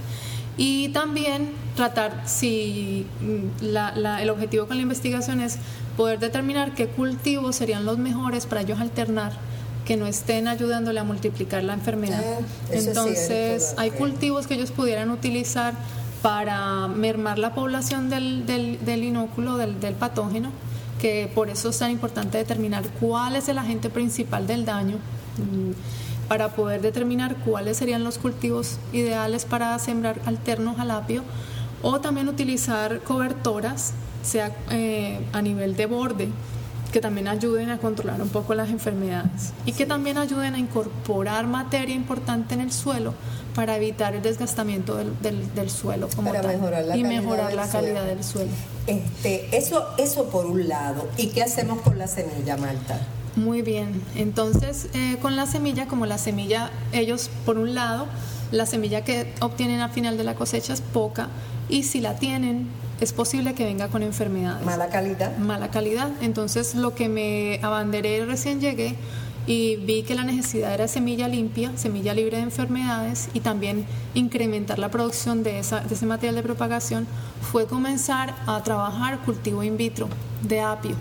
Y 0.58 0.90
también 0.90 1.52
tratar, 1.76 2.24
si 2.26 3.08
mm, 3.22 3.66
el 4.20 4.30
objetivo 4.30 4.68
con 4.68 4.76
la 4.78 4.84
investigación 4.84 5.40
es 5.40 5.58
poder 5.96 6.20
determinar 6.20 6.74
qué 6.74 6.88
cultivos 6.88 7.56
serían 7.56 7.86
los 7.86 7.98
mejores 7.98 8.46
para 8.46 8.62
ellos 8.62 8.80
alternar 8.80 9.32
que 9.86 9.98
no 9.98 10.06
estén 10.06 10.48
ayudándole 10.48 11.00
a 11.00 11.04
multiplicar 11.04 11.64
la 11.64 11.74
enfermedad. 11.74 12.24
Ah, 12.24 12.44
Entonces, 12.72 13.74
hay 13.78 13.90
cultivos 13.92 14.46
que 14.46 14.54
ellos 14.54 14.72
pudieran 14.72 15.10
utilizar 15.10 15.74
para 16.22 16.88
mermar 16.88 17.40
la 17.40 17.54
población 17.54 18.10
del, 18.10 18.46
del, 18.46 19.04
inóculo, 19.04 19.58
del, 19.58 19.80
del, 19.80 19.94
patógeno, 19.96 20.52
que 21.00 21.32
por 21.34 21.50
eso 21.50 21.70
es 21.70 21.80
tan 21.80 21.92
importante 21.92 22.38
determinar 22.38 22.84
cuál 23.00 23.36
es 23.36 23.48
el 23.48 23.58
agente 23.58 23.90
principal 23.90 24.46
del 24.48 24.66
daño, 24.66 24.98
mm, 25.38 26.28
para 26.28 26.50
poder 26.50 26.82
determinar 26.82 27.38
cuáles 27.38 27.78
serían 27.78 28.04
los 28.04 28.18
cultivos 28.18 28.78
ideales 28.94 29.46
para 29.46 29.78
sembrar 29.80 30.20
alternos 30.26 30.80
al 30.80 30.92
apio, 30.92 31.24
o 31.82 32.02
también 32.02 32.28
utilizar 32.28 33.00
cobertoras, 33.00 33.94
sea 34.22 34.56
eh, 34.70 35.26
a 35.32 35.42
nivel 35.42 35.76
de 35.76 35.86
borde, 35.86 36.30
que 36.92 37.02
también 37.02 37.28
ayuden 37.28 37.70
a 37.70 37.78
controlar 37.78 38.22
un 38.22 38.30
poco 38.30 38.56
las 38.56 38.70
enfermedades 38.70 39.54
y 39.66 39.74
que 39.74 39.86
también 39.86 40.18
ayuden 40.18 40.56
a 40.56 40.60
incorporar 40.60 41.48
materia 41.48 41.96
importante 41.96 42.56
en 42.56 42.62
el 42.62 42.72
suelo 42.72 43.14
para 43.54 43.76
evitar 43.76 44.16
el 44.16 44.22
desgastamiento 44.22 44.96
del, 44.96 45.14
del, 45.54 45.70
suelo 45.70 46.08
como 46.16 46.32
para 46.32 46.48
mejorar 46.48 46.86
la 46.86 46.98
y 46.98 47.04
mejorar 47.04 47.54
la 47.54 47.68
suelo. 47.68 47.88
calidad 47.88 48.06
del 48.06 48.24
suelo. 48.24 48.52
Este, 48.88 49.56
eso, 49.56 49.88
eso 49.98 50.30
por 50.30 50.46
un 50.46 50.68
lado. 50.68 51.08
¿Y 51.18 51.28
qué 51.28 51.44
hacemos 51.44 51.82
con 51.82 51.98
la 51.98 52.08
semilla, 52.08 52.58
Marta? 52.58 53.00
Muy 53.36 53.62
bien. 53.62 54.02
Entonces, 54.16 54.88
eh, 54.94 55.18
con 55.22 55.36
la 55.36 55.46
semilla, 55.46 55.88
como 55.88 56.06
la 56.06 56.18
semilla, 56.18 56.72
ellos, 56.92 57.30
por 57.46 57.58
un 57.58 57.76
lado, 57.76 58.08
la 58.52 58.66
semilla 58.66 59.04
que 59.04 59.34
obtienen 59.42 59.80
al 59.82 59.92
final 59.92 60.18
de 60.18 60.24
la 60.24 60.36
cosecha 60.36 60.74
es 60.74 60.82
poca 60.82 61.30
y 61.70 61.84
si 61.84 62.02
la 62.02 62.16
tienen, 62.16 62.68
es 63.00 63.14
posible 63.14 63.54
que 63.54 63.64
venga 63.64 63.90
con 63.90 64.04
enfermedades. 64.04 64.66
Mala 64.66 64.90
calidad. 64.90 65.38
Mala 65.38 65.70
calidad. 65.70 66.10
Entonces, 66.22 66.76
lo 66.76 66.96
que 66.96 67.10
me 67.10 67.60
abanderé 67.62 68.26
recién 68.26 68.60
llegué 68.60 68.96
y 69.46 69.78
vi 69.78 70.04
que 70.04 70.16
la 70.16 70.24
necesidad 70.24 70.74
era 70.74 70.88
semilla 70.88 71.28
limpia, 71.28 71.72
semilla 71.76 72.14
libre 72.14 72.38
de 72.38 72.44
enfermedades 72.44 73.30
y 73.34 73.40
también 73.40 73.86
incrementar 74.14 74.80
la 74.80 74.90
producción 74.90 75.44
de, 75.44 75.60
esa, 75.60 75.82
de 75.82 75.96
ese 75.96 76.06
material 76.06 76.36
de 76.36 76.44
propagación, 76.44 77.08
fue 77.52 77.66
comenzar 77.66 78.36
a 78.48 78.62
trabajar 78.64 79.20
cultivo 79.20 79.64
in 79.64 79.78
vitro 79.78 80.10
de 80.42 80.60
apio 80.60 80.96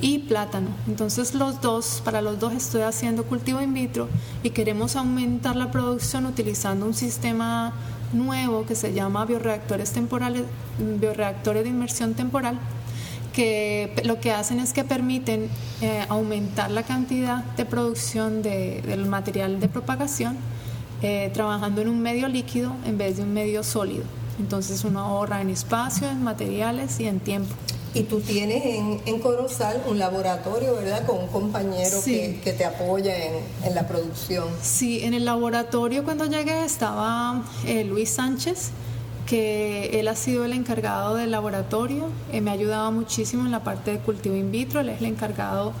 y 0.00 0.20
plátano. 0.20 0.68
Entonces 0.86 1.34
los 1.34 1.60
dos, 1.60 2.02
para 2.04 2.22
los 2.22 2.38
dos 2.38 2.52
estoy 2.52 2.82
haciendo 2.82 3.24
cultivo 3.24 3.60
in 3.60 3.74
vitro 3.74 4.08
y 4.42 4.50
queremos 4.50 4.96
aumentar 4.96 5.56
la 5.56 5.70
producción 5.70 6.26
utilizando 6.26 6.86
un 6.86 6.94
sistema 6.94 7.72
nuevo 8.12 8.66
que 8.66 8.74
se 8.74 8.92
llama 8.92 9.24
bioreactores 9.24 9.92
temporales, 9.92 10.42
bioreactores 10.78 11.64
de 11.64 11.70
inmersión 11.70 12.14
temporal, 12.14 12.58
que 13.32 13.94
lo 14.04 14.20
que 14.20 14.32
hacen 14.32 14.58
es 14.58 14.72
que 14.72 14.84
permiten 14.84 15.48
eh, 15.80 16.04
aumentar 16.08 16.70
la 16.70 16.82
cantidad 16.82 17.44
de 17.56 17.64
producción 17.64 18.42
de, 18.42 18.82
del 18.82 19.06
material 19.06 19.60
de 19.60 19.68
propagación 19.68 20.36
eh, 21.02 21.30
trabajando 21.32 21.80
en 21.80 21.88
un 21.88 22.00
medio 22.02 22.28
líquido 22.28 22.72
en 22.84 22.98
vez 22.98 23.16
de 23.16 23.22
un 23.22 23.32
medio 23.32 23.62
sólido. 23.62 24.04
Entonces 24.38 24.84
uno 24.84 25.00
ahorra 25.00 25.40
en 25.40 25.50
espacio, 25.50 26.08
en 26.08 26.22
materiales 26.24 26.98
y 27.00 27.06
en 27.06 27.20
tiempo. 27.20 27.54
Y 27.92 28.04
tú 28.04 28.20
tienes 28.20 28.64
en, 28.64 29.00
en 29.04 29.18
Corozal 29.18 29.82
un 29.88 29.98
laboratorio, 29.98 30.76
¿verdad? 30.76 31.04
Con 31.06 31.18
un 31.18 31.26
compañero 31.26 31.98
que, 32.04 32.40
que, 32.42 32.52
te 32.52 32.64
apoya 32.64 33.16
en, 33.16 33.34
en, 33.64 33.74
la 33.74 33.88
producción. 33.88 34.46
Sí, 34.62 35.02
en 35.02 35.12
el 35.12 35.24
laboratorio 35.24 36.04
cuando 36.04 36.26
llegué 36.26 36.64
estaba 36.64 37.42
eh, 37.66 37.84
Luis 37.84 38.10
Sánchez, 38.10 38.70
que 39.26 39.98
él 39.98 40.06
ha 40.06 40.14
sido 40.14 40.44
el 40.44 40.52
encargado 40.52 41.16
del 41.16 41.32
laboratorio, 41.32 42.10
eh, 42.32 42.40
me 42.40 42.50
ha 42.50 42.54
ayudado 42.54 42.92
muchísimo 42.92 43.44
en 43.44 43.50
la 43.50 43.64
parte 43.64 43.90
de 43.92 43.98
cultivo 43.98 44.36
in 44.36 44.52
vitro, 44.52 44.80
él 44.80 44.90
es 44.90 45.00
el 45.00 45.06
encargado 45.06 45.72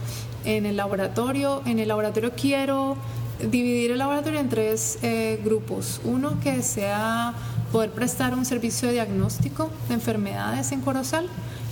en 0.44 0.66
el 0.66 0.76
laboratorio. 0.76 1.62
En 1.66 1.78
el 1.78 1.88
laboratorio 1.88 2.32
quiero 2.34 2.96
dividir 3.38 3.92
el 3.92 3.98
laboratorio 3.98 4.40
en 4.40 4.48
tres 4.48 4.98
eh, 5.02 5.40
grupos. 5.44 6.00
Uno 6.04 6.38
que 6.40 6.62
sea 6.62 7.34
poder 7.72 7.90
prestar 7.90 8.34
un 8.34 8.44
servicio 8.44 8.88
de 8.88 8.94
diagnóstico 8.94 9.70
de 9.88 9.94
enfermedades 9.94 10.72
en 10.72 10.80
Corozal 10.80 11.28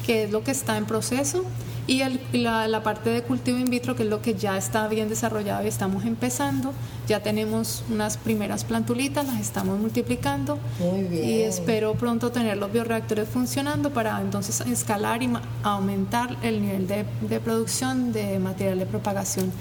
que 0.09 0.25
es 0.25 0.31
lo 0.31 0.43
que 0.43 0.53
está 0.53 0.79
en 0.79 0.87
proceso, 0.87 1.45
y 1.87 2.01
el, 2.01 2.19
la, 2.33 2.67
la, 2.67 2.83
parte 2.83 3.11
de 3.11 3.21
cultivo 3.21 3.59
in 3.59 3.69
vitro, 3.69 3.95
que 3.95 4.05
es 4.05 4.09
lo 4.09 4.23
que 4.23 4.35
ya 4.35 4.57
está 4.57 4.89
bien 4.89 5.11
desarrollado 5.11 5.63
y 5.67 5.69
estamos 5.69 6.07
empezando. 6.07 6.73
Ya 7.07 7.23
tenemos 7.23 7.85
unas 7.91 8.17
primeras 8.17 8.65
plantulitas, 8.65 9.27
las 9.27 9.39
estamos 9.39 9.79
multiplicando. 9.79 10.59
Muy 10.79 11.03
bien. 11.03 11.29
Y 11.29 11.43
espero 11.43 11.93
pronto 11.93 12.33
tener 12.33 12.57
los 12.57 12.73
bioreactores 12.73 13.29
funcionando 13.29 13.91
para 13.91 14.19
entonces 14.23 14.63
escalar 14.63 15.23
y 15.23 15.29
aumentar 15.63 16.39
el 16.43 16.63
nivel 16.63 16.87
de, 16.87 17.05
de 17.29 17.39
producción 17.39 18.11
de 18.11 18.39
material 18.39 18.79
de 18.79 18.87
propagación. 18.87 19.53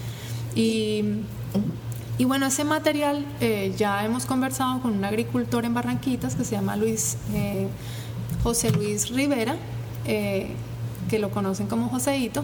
Y, 0.55 1.03
y 2.17 2.23
bueno, 2.23 2.45
ese 2.45 2.63
material 2.63 3.25
eh, 3.41 3.73
ya 3.77 4.05
hemos 4.05 4.25
conversado 4.25 4.81
con 4.81 4.93
un 4.93 5.03
agricultor 5.03 5.65
en 5.65 5.73
Barranquitas 5.73 6.35
que 6.35 6.45
se 6.45 6.55
llama 6.55 6.77
Luis 6.77 7.17
eh, 7.33 7.67
José 8.43 8.71
Luis 8.71 9.09
Rivera 9.09 9.57
eh, 10.07 10.47
que 11.09 11.19
lo 11.19 11.29
conocen 11.31 11.67
como 11.67 11.89
Joseito, 11.89 12.43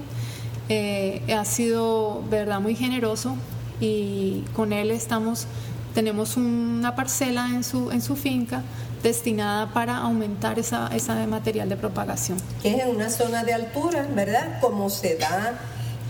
eh, 0.69 1.21
ha 1.37 1.45
sido 1.45 2.23
verdad 2.29 2.59
muy 2.61 2.75
generoso 2.75 3.35
y 3.81 4.43
con 4.55 4.71
él 4.73 4.91
estamos 4.91 5.47
tenemos 5.93 6.37
una 6.37 6.95
parcela 6.95 7.47
en 7.49 7.63
su 7.63 7.91
en 7.91 8.01
su 8.01 8.15
finca 8.15 8.63
destinada 9.03 9.73
para 9.73 9.97
aumentar 9.97 10.57
esa, 10.59 10.87
esa 10.95 11.15
material 11.27 11.67
de 11.67 11.75
propagación. 11.75 12.37
Es 12.63 12.79
en 12.81 12.89
una 12.95 13.09
zona 13.09 13.43
de 13.43 13.53
altura, 13.53 14.07
¿verdad? 14.15 14.59
Como 14.61 14.89
se 14.89 15.17
da 15.17 15.59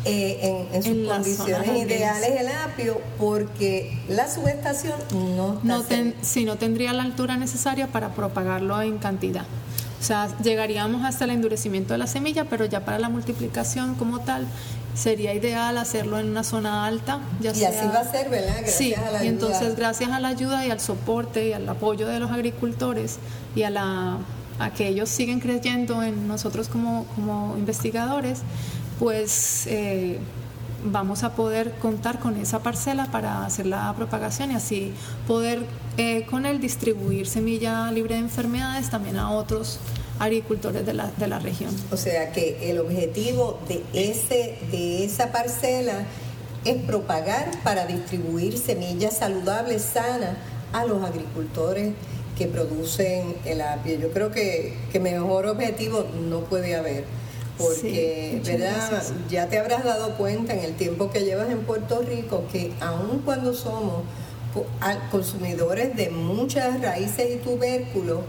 eh, 0.06 0.68
en, 0.70 0.76
en, 0.76 0.84
sus 0.84 0.92
En 0.92 1.06
condiciones 1.08 1.70
ideales 1.88 2.30
el 2.40 2.48
apio, 2.50 3.02
porque 3.20 3.98
la 4.08 4.30
subestación 4.30 4.94
no 5.12 5.54
está 5.56 5.64
No 5.68 5.82
ten- 5.82 6.14
sí, 6.22 6.46
no 6.46 6.58
tendría 6.58 6.94
la 6.94 7.02
altura 7.04 7.36
necesaria 7.38 7.88
para 7.88 8.10
propagarlo 8.10 8.80
en 8.82 9.00
cantidad. 9.00 9.46
O 10.04 10.06
sea, 10.06 10.28
llegaríamos 10.44 11.06
hasta 11.06 11.24
el 11.24 11.32
endurecimiento 11.32 11.94
de 11.94 11.98
la 11.98 12.08
semilla, 12.08 12.44
pero 12.44 12.66
ya 12.66 12.84
para 12.84 13.00
la 13.00 13.08
multiplicación 13.08 13.96
como 13.96 14.20
tal 14.20 14.46
sería 14.96 15.34
ideal 15.34 15.78
hacerlo 15.78 16.20
en 16.20 16.28
una 16.30 16.44
zona 16.44 16.86
alta. 16.86 17.22
Ya 17.40 17.52
Y 17.52 17.56
sea- 17.56 17.70
así 17.70 17.88
va 17.88 18.02
a 18.02 18.12
ser, 18.12 18.30
¿verdad? 18.30 18.54
Gracias 18.60 18.76
sí, 18.76 18.94
a 18.94 19.12
la 19.12 19.24
y 19.24 19.30
entonces 19.30 19.62
ayuda. 19.62 19.76
gracias 19.78 20.12
a 20.12 20.20
la 20.20 20.28
ayuda 20.28 20.66
y 20.68 20.72
al 20.72 20.82
soporte 20.82 21.48
y 21.48 21.54
al 21.54 21.70
apoyo 21.70 22.06
de 22.06 22.20
los 22.20 22.32
agricultores 22.32 23.18
y 23.56 23.64
a, 23.64 23.70
la, 23.70 24.18
a 24.60 24.70
que 24.74 24.90
ellos 24.90 25.08
siguen 25.08 25.40
creyendo 25.40 26.04
en 26.04 26.28
nosotros 26.28 26.68
como, 26.68 27.06
como 27.16 27.56
investigadores, 27.58 28.40
pues 29.00 29.68
eh, 29.68 30.20
vamos 30.84 31.24
a 31.24 31.32
poder 31.32 31.72
contar 31.82 32.20
con 32.20 32.36
esa 32.36 32.60
parcela 32.60 33.06
para 33.06 33.46
hacer 33.46 33.68
la 33.68 33.94
propagación 33.94 34.52
y 34.52 34.56
así 34.56 34.92
poder 35.28 35.66
eh, 35.98 36.26
con 36.30 36.46
él 36.46 36.60
distribuir 36.60 37.28
semilla 37.28 37.92
libre 37.92 38.16
de 38.16 38.22
enfermedades 38.22 38.90
también 38.90 39.18
a 39.18 39.32
otros 39.32 39.80
agricultores 40.20 40.86
de 40.86 40.94
la, 40.94 41.12
de 41.18 41.28
la 41.28 41.40
región. 41.40 41.72
O 41.92 41.98
sea 41.98 42.32
que 42.32 42.70
el 42.70 42.80
objetivo 42.80 43.60
de, 43.68 43.84
ese, 43.94 44.58
de 44.72 45.04
esa 45.04 45.32
parcela 45.32 46.06
es 46.66 46.82
propagar 46.84 47.52
para 47.64 47.86
distribuir 47.86 48.58
semillas 48.58 49.18
saludables, 49.18 49.82
sanas, 49.82 50.38
a 50.72 50.86
los 50.86 51.04
agricultores 51.04 51.92
que 52.38 52.48
producen 52.48 53.36
el 53.46 53.62
apio. 53.62 54.00
Yo 54.00 54.12
creo 54.12 54.32
que, 54.32 54.74
que 54.92 55.00
mejor 55.00 55.46
objetivo 55.46 56.06
no 56.30 56.40
puede 56.42 56.76
haber. 56.76 57.04
Porque, 57.58 58.42
Sí, 58.44 58.52
¿verdad? 58.52 58.90
gracias. 58.90 59.14
Ya 59.30 59.48
te 59.50 59.60
habrás 59.60 59.84
dado 59.84 60.16
cuenta 60.18 60.54
en 60.54 60.60
el 60.62 60.74
tiempo 60.74 61.12
que 61.12 61.20
llevas 61.26 61.52
en 61.52 61.60
Puerto 61.60 62.02
Rico 62.02 62.46
que 62.52 62.72
aun 62.82 63.22
cuando 63.24 63.54
somos 63.54 64.04
consumidores 65.12 65.96
de 65.96 66.10
muchas 66.10 66.82
raíces 66.82 67.28
y 67.36 67.38
tubérculos, 67.38 68.20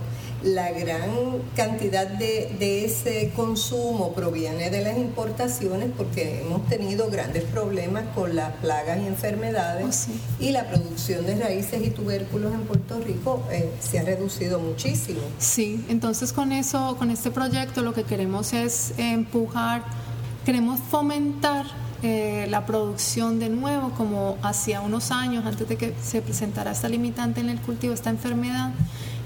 la 0.42 0.70
gran 0.72 1.08
cantidad 1.56 2.06
de, 2.06 2.54
de 2.58 2.84
ese 2.84 3.32
consumo 3.34 4.12
proviene 4.12 4.68
de 4.68 4.82
las 4.82 4.98
importaciones 4.98 5.88
porque 5.96 6.42
hemos 6.42 6.68
tenido 6.68 7.08
grandes 7.08 7.44
problemas 7.44 8.04
con 8.14 8.36
las 8.36 8.52
plagas 8.56 8.98
y 9.02 9.06
enfermedades 9.06 9.86
Oh, 9.88 9.90
sí. 9.92 10.20
y 10.40 10.52
la 10.52 10.68
producción 10.68 11.24
de 11.24 11.36
raíces 11.36 11.82
y 11.82 11.88
tubérculos 11.88 12.52
en 12.52 12.60
Puerto 12.64 13.00
Rico 13.00 13.42
eh, 13.50 13.70
se 13.80 13.98
ha 14.00 14.02
reducido 14.02 14.60
muchísimo. 14.60 15.20
Sí, 15.38 15.82
entonces 15.88 16.34
con 16.34 16.52
eso, 16.52 16.96
con 16.98 17.10
este 17.10 17.30
proyecto 17.30 17.80
lo 17.80 17.94
que 17.94 18.02
queremos 18.04 18.52
es 18.52 18.92
empujar, 18.98 19.82
queremos 20.44 20.78
fomentar 20.90 21.64
eh, 22.06 22.46
la 22.50 22.66
producción 22.66 23.38
de 23.38 23.48
nuevo, 23.48 23.92
como 23.92 24.36
hacía 24.42 24.82
unos 24.82 25.10
años 25.10 25.46
antes 25.46 25.66
de 25.66 25.76
que 25.76 25.94
se 26.02 26.20
presentara 26.20 26.72
esta 26.72 26.86
limitante 26.86 27.40
en 27.40 27.48
el 27.48 27.58
cultivo, 27.58 27.94
esta 27.94 28.10
enfermedad, 28.10 28.72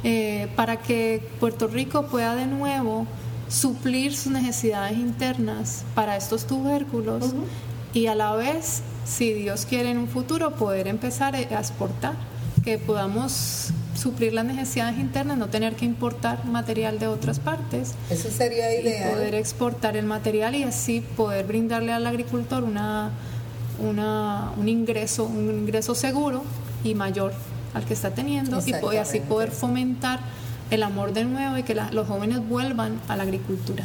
eh, 0.04 0.47
para 0.54 0.76
que 0.76 1.20
Puerto 1.40 1.66
Rico 1.66 2.06
pueda 2.06 2.37
de 2.37 2.47
nuevo 2.47 3.04
suplir 3.49 4.14
sus 4.14 4.30
necesidades 4.30 4.97
internas 4.97 5.82
para 5.97 6.16
estos 6.16 6.47
tubérculos 6.47 7.35
y 7.92 8.06
a 8.06 8.14
la 8.14 8.37
vez, 8.37 8.82
si 9.04 9.32
Dios 9.32 9.66
quiere 9.68 9.90
en 9.90 9.99
un 9.99 10.06
futuro, 10.06 10.54
poder 10.54 10.87
empezar 10.87 11.35
a 11.35 11.40
exportar, 11.40 12.14
que 12.62 12.78
podamos 12.78 13.73
suplir 13.99 14.33
las 14.33 14.45
necesidades 14.45 14.99
internas, 14.99 15.37
no 15.37 15.49
tener 15.49 15.75
que 15.75 15.85
importar 15.85 16.45
material 16.45 16.99
de 16.99 17.09
otras 17.09 17.40
partes. 17.40 17.95
Eso 18.11 18.31
sería 18.31 18.73
ideal. 18.73 19.12
poder 19.12 19.35
exportar 19.35 19.97
el 19.97 20.07
material 20.07 20.55
y 20.55 20.62
así 20.62 21.00
poder 21.17 21.47
brindarle 21.47 21.93
al 21.93 22.07
agricultor 22.07 22.62
una, 22.62 23.11
una, 23.78 24.52
un 24.57 24.69
ingreso, 24.69 25.25
un 25.25 25.50
ingreso 25.50 25.95
seguro 25.95 26.45
y 26.85 26.95
mayor 26.95 27.33
al 27.75 27.85
que 27.85 27.95
está 27.95 28.11
teniendo 28.11 28.61
y 28.67 28.97
así 28.97 29.21
poder 29.21 29.50
fomentar 29.50 30.21
el 30.71 30.83
amor 30.83 31.12
de 31.12 31.25
nuevo 31.25 31.57
y 31.57 31.62
que 31.62 31.75
los 31.75 32.07
jóvenes 32.07 32.47
vuelvan 32.47 33.00
a 33.09 33.17
la 33.17 33.23
agricultura. 33.25 33.85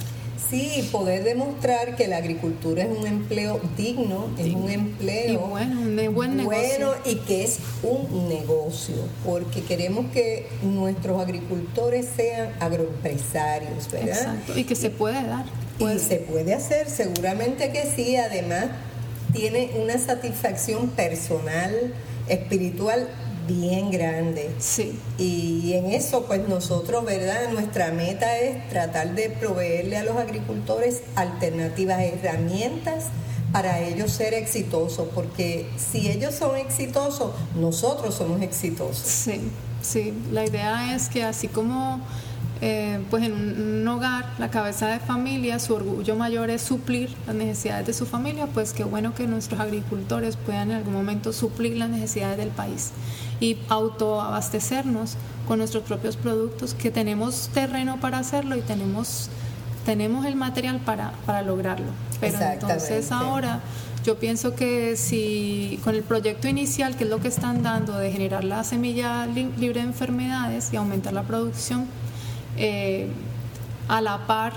Sí, 0.54 0.88
poder 0.92 1.24
demostrar 1.24 1.96
que 1.96 2.08
la 2.08 2.18
agricultura 2.18 2.84
es 2.84 2.90
un 2.96 3.08
empleo 3.08 3.60
digno, 3.76 4.30
es 4.38 4.54
un 4.54 4.70
empleo 4.70 5.48
bueno, 5.48 5.82
un 5.82 6.14
buen 6.14 6.38
negocio. 6.38 6.62
bueno 6.62 6.94
y 7.06 7.16
que 7.16 7.44
es 7.44 7.58
un 7.82 8.30
negocio, 8.30 8.94
porque 9.26 9.64
queremos 9.64 10.12
que 10.14 10.48
nuestros 10.62 11.20
agricultores 11.20 12.08
sean 12.16 12.52
agroempresarios, 12.60 13.92
¿verdad? 13.92 14.10
Exacto, 14.10 14.56
y 14.56 14.64
que 14.66 14.76
se 14.76 14.92
puede 14.92 15.24
dar. 15.26 15.46
Y 15.80 15.98
se 15.98 16.18
puede 16.18 16.54
hacer, 16.54 16.88
seguramente 16.88 17.72
que 17.72 17.92
sí, 17.96 18.16
además 18.16 18.66
tiene 19.34 19.72
una 19.82 19.98
satisfacción 19.98 20.90
personal, 20.90 21.96
espiritual 22.28 23.08
bien 23.48 23.92
grande. 23.92 24.54
Sí. 24.60 25.00
Y 25.18 25.74
en 25.74 25.88
eso, 25.88 26.26
pues 26.26 26.48
nosotros, 26.48 27.06
¿verdad? 27.06 27.50
Nuestra 27.52 27.92
meta 27.92 28.38
es 28.38 28.68
tratar 28.70 29.16
de 29.16 29.30
proveerle 29.30 29.98
a 29.98 30.04
los 30.04 30.18
agricultores 30.18 31.04
alternativas, 31.16 32.02
herramientas 32.02 33.06
para 33.52 33.80
ellos 33.82 34.12
ser 34.12 34.34
exitosos, 34.34 35.08
porque 35.14 35.70
si 35.78 36.10
ellos 36.10 36.34
son 36.34 36.58
exitosos, 36.58 37.32
nosotros 37.56 38.16
somos 38.16 38.42
exitosos. 38.42 38.98
Sí, 38.98 39.42
sí. 39.82 40.14
La 40.32 40.44
idea 40.44 40.96
es 40.96 41.08
que 41.08 41.24
así 41.24 41.48
como 41.48 42.02
eh, 42.66 43.04
pues 43.10 43.24
en 43.24 43.34
un, 43.34 43.86
hogar, 43.90 44.24
la 44.40 44.50
cabeza 44.50 44.88
de 44.88 45.00
familia, 45.00 45.60
su 45.60 45.74
orgullo 45.76 46.16
mayor 46.16 46.50
es 46.50 46.62
suplir 46.62 47.14
las 47.28 47.36
necesidades 47.36 47.86
de 47.86 47.94
su 47.94 48.06
familia, 48.06 48.48
pues 48.48 48.72
qué 48.72 48.86
bueno 48.86 49.14
que 49.14 49.28
nuestros 49.28 49.60
agricultores 49.60 50.38
puedan 50.38 50.72
en 50.72 50.78
algún 50.78 50.94
momento 50.94 51.34
suplir 51.34 51.76
las 51.76 51.90
necesidades 51.90 52.38
del 52.38 52.52
país 52.52 52.92
y 53.42 53.58
autoabastecernos 53.68 55.18
con 55.46 55.60
nuestros 55.60 55.84
propios 55.84 56.16
productos, 56.16 56.74
que 56.74 56.90
tenemos 56.90 57.50
terreno 57.54 58.00
para 58.00 58.20
hacerlo 58.20 58.56
y 58.56 58.62
tenemos, 58.62 59.30
tenemos 59.86 60.26
el 60.26 60.38
material 60.38 60.80
para, 60.80 61.12
para 61.26 61.42
lograrlo. 61.42 61.92
Pero 62.22 62.40
entonces 62.40 63.12
ahora 63.12 63.60
yo 64.06 64.18
pienso 64.20 64.56
que 64.56 64.96
si 64.96 65.82
con 65.84 65.96
el 65.96 66.04
proyecto 66.04 66.48
inicial, 66.48 66.96
que 66.96 67.04
es 67.04 67.10
lo 67.10 67.20
que 67.20 67.28
están 67.28 67.62
dando 67.62 67.98
de 67.98 68.10
generar 68.10 68.46
la 68.46 68.64
semilla 68.64 69.26
libre 69.26 69.82
de 69.82 69.88
enfermedades 69.88 70.72
y 70.72 70.78
aumentar 70.78 71.12
la 71.12 71.24
producción, 71.24 71.88
eh, 72.58 73.08
a 73.88 74.02
la 74.02 74.26
par, 74.28 74.54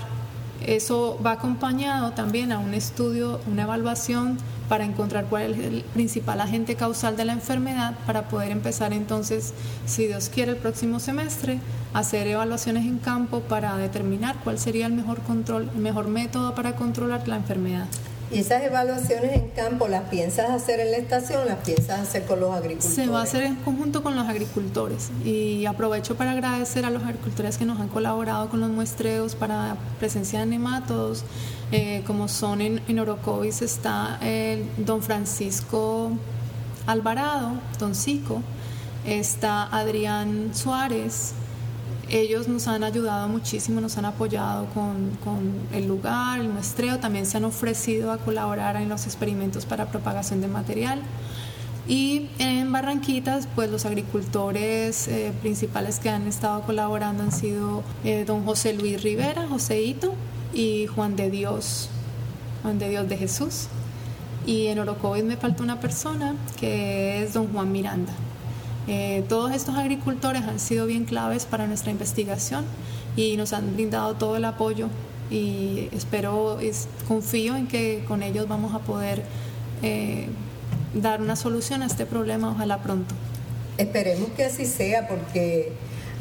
eso 0.65 1.19
va 1.23 1.33
acompañado 1.33 2.11
también 2.11 2.51
a 2.51 2.59
un 2.59 2.73
estudio, 2.73 3.39
una 3.47 3.63
evaluación 3.63 4.37
para 4.69 4.83
encontrar 4.83 5.25
cuál 5.25 5.53
es 5.53 5.59
el 5.59 5.81
principal 5.93 6.41
agente 6.41 6.75
causal 6.75 7.15
de 7.15 7.25
la 7.25 7.33
enfermedad 7.33 7.95
para 8.05 8.27
poder 8.27 8.51
empezar 8.51 8.91
entonces, 8.93 9.53
si 9.85 10.07
Dios 10.07 10.29
quiere, 10.29 10.51
el 10.51 10.57
próximo 10.57 10.99
semestre, 10.99 11.59
hacer 11.93 12.27
evaluaciones 12.27 12.85
en 12.85 12.97
campo 12.97 13.41
para 13.41 13.77
determinar 13.77 14.35
cuál 14.43 14.59
sería 14.59 14.87
el 14.87 14.93
mejor 14.93 15.21
control, 15.21 15.69
el 15.73 15.81
mejor 15.81 16.07
método 16.07 16.53
para 16.53 16.75
controlar 16.75 17.27
la 17.27 17.37
enfermedad. 17.37 17.87
¿Y 18.29 18.39
esas 18.39 18.61
evaluaciones 18.63 19.33
en 19.33 19.49
campo 19.49 19.87
las 19.87 20.03
piensas 20.09 20.49
hacer 20.49 20.81
en 20.81 20.91
la 20.91 20.97
estación, 20.97 21.45
las 21.45 21.57
piensas 21.59 22.01
hacer 22.01 22.25
con 22.25 22.41
los 22.41 22.53
agricultores? 22.53 22.95
Se 22.95 23.07
va 23.07 23.21
a 23.21 23.23
hacer 23.23 23.43
en 23.43 23.55
conjunto 23.55 24.03
con 24.03 24.17
los 24.17 24.27
agricultores 24.27 25.11
y 25.23 25.65
aprovecho 25.65 26.15
para 26.15 26.31
agradecer 26.31 26.85
a 26.85 26.89
los 26.89 27.03
agricultores 27.03 27.57
que 27.57 27.63
nos 27.63 27.79
han 27.79 27.87
colaborado 27.87 28.49
con 28.49 28.59
los 28.59 28.69
muestreos 28.69 29.35
para 29.35 29.77
presencia 29.99 30.41
de 30.41 30.45
nemátodos, 30.45 31.23
eh, 31.71 32.03
como 32.05 32.27
son 32.27 32.59
en, 32.59 32.81
en 32.89 32.99
Orocovis 32.99 33.61
está 33.61 34.19
el 34.21 34.65
don 34.77 35.01
Francisco 35.01 36.11
Alvarado, 36.85 37.53
don 37.79 37.95
Cico, 37.95 38.41
está 39.05 39.63
Adrián 39.63 40.51
Suárez, 40.53 41.33
ellos 42.09 42.47
nos 42.47 42.67
han 42.67 42.83
ayudado 42.83 43.27
muchísimo, 43.27 43.81
nos 43.81 43.97
han 43.97 44.05
apoyado 44.05 44.67
con, 44.73 45.11
el 45.73 45.87
lugar, 45.87 46.39
el 46.39 46.49
muestreo, 46.49 46.99
también 46.99 47.25
se 47.25 47.37
han 47.37 47.45
ofrecido 47.45 48.11
a 48.11 48.17
colaborar 48.17 48.75
en 48.77 48.89
los 48.89 49.05
experimentos 49.05 49.65
para 49.65 49.87
propagación 49.87 50.41
de 50.41 50.47
material. 50.47 51.01
Y 51.87 52.29
en 52.39 52.71
Barranquitas, 52.71 53.47
pues 53.55 53.71
los 53.71 53.85
agricultores 53.85 55.07
eh, 55.07 55.31
principales 55.41 55.99
que 55.99 56.09
han 56.09 56.27
estado 56.27 56.61
colaborando 56.63 57.23
han 57.23 57.31
sido 57.31 57.83
eh, 58.03 58.25
don 58.25 58.43
José 58.43 58.73
Luis 58.73 59.01
Rivera, 59.01 59.47
Joséito, 59.47 60.13
y 60.53 60.87
Juan 60.87 61.15
de 61.15 61.29
Dios, 61.29 61.89
Juan 62.63 62.79
de 62.79 62.89
Dios 62.89 63.07
de 63.07 63.17
Jesús. 63.17 63.67
Y 64.45 64.67
en 64.67 64.79
Orocovis 64.79 65.23
me 65.23 65.37
falta 65.37 65.63
una 65.63 65.79
persona 65.79 66.35
que 66.59 67.23
es 67.23 67.33
don 67.33 67.47
Juan 67.53 67.71
Miranda. 67.71 68.13
Eh, 68.87 69.23
todos 69.27 69.51
estos 69.51 69.75
agricultores 69.75 70.43
han 70.43 70.59
sido 70.59 70.85
bien 70.85 71.05
claves 71.05 71.45
para 71.45 71.67
nuestra 71.67 71.91
investigación 71.91 72.63
y 73.15 73.35
nos 73.35 73.51
han 73.51 73.73
brindado 73.73 74.15
todo 74.15 74.37
el 74.37 74.45
apoyo 74.45 74.87
y 75.29 75.89
espero, 75.91 76.59
confío 77.07 77.55
en 77.57 77.67
que 77.67 78.03
con 78.07 78.23
ellos 78.23 78.47
vamos 78.47 78.73
a 78.73 78.79
poder 78.79 79.23
eh, 79.83 80.27
dar 80.93 81.21
una 81.21 81.35
solución 81.35 81.81
a 81.81 81.87
este 81.87 82.05
problema, 82.05 82.51
ojalá 82.51 82.81
pronto. 82.81 83.13
Esperemos 83.77 84.29
que 84.31 84.45
así 84.45 84.65
sea 84.65 85.07
porque 85.07 85.73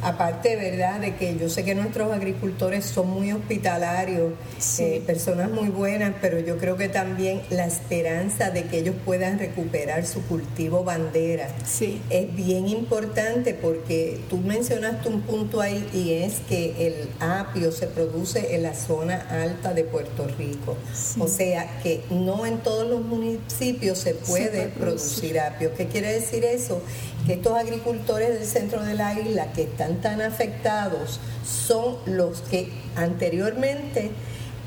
aparte, 0.02 0.56
¿verdad?, 0.56 1.00
de 1.00 1.16
que 1.16 1.36
yo 1.36 1.48
sé 1.48 1.64
que 1.64 1.74
nuestros 1.74 2.12
agricultores 2.12 2.84
son 2.84 3.10
muy 3.10 3.32
hospitalarios, 3.32 4.32
eh, 4.78 5.02
personas 5.06 5.50
muy 5.50 5.68
buenas, 5.68 6.14
pero 6.20 6.40
yo 6.40 6.58
creo 6.58 6.76
que 6.76 6.88
también 6.88 7.42
la 7.50 7.66
esperanza 7.66 8.50
de 8.50 8.64
que 8.64 8.78
ellos 8.78 8.94
puedan 9.04 9.38
recuperar 9.38 10.06
su 10.06 10.22
cultivo 10.22 10.84
bandera 10.84 11.48
sí. 11.64 12.00
es 12.10 12.34
bien 12.34 12.68
importante 12.68 13.54
porque 13.54 14.20
tú 14.28 14.38
mencionaste 14.38 15.08
un 15.08 15.22
punto 15.22 15.60
ahí 15.60 15.88
y 15.92 16.12
es 16.12 16.34
que 16.48 16.86
el 16.86 17.08
apio 17.20 17.72
se 17.72 17.86
produce 17.86 18.54
en 18.54 18.62
la 18.62 18.74
zona 18.74 19.26
alta 19.30 19.74
de 19.74 19.84
Puerto 19.84 20.26
Rico. 20.38 20.76
O 21.18 21.28
sea 21.28 21.80
que 21.82 22.02
no 22.10 22.46
en 22.46 22.58
todos 22.58 22.88
los 22.88 23.00
municipios 23.00 23.98
se 23.98 24.14
puede 24.14 24.68
producir 24.68 25.38
apio. 25.40 25.74
¿Qué 25.74 25.86
quiere 25.86 26.12
decir 26.12 26.44
eso? 26.44 26.80
que 27.26 27.34
estos 27.34 27.58
agricultores 27.58 28.38
del 28.38 28.46
centro 28.46 28.84
de 28.84 28.94
la 28.94 29.18
isla 29.18 29.52
que 29.52 29.62
están 29.62 29.85
tan 29.94 30.20
afectados 30.20 31.20
son 31.44 31.96
los 32.06 32.40
que 32.42 32.70
anteriormente 32.96 34.10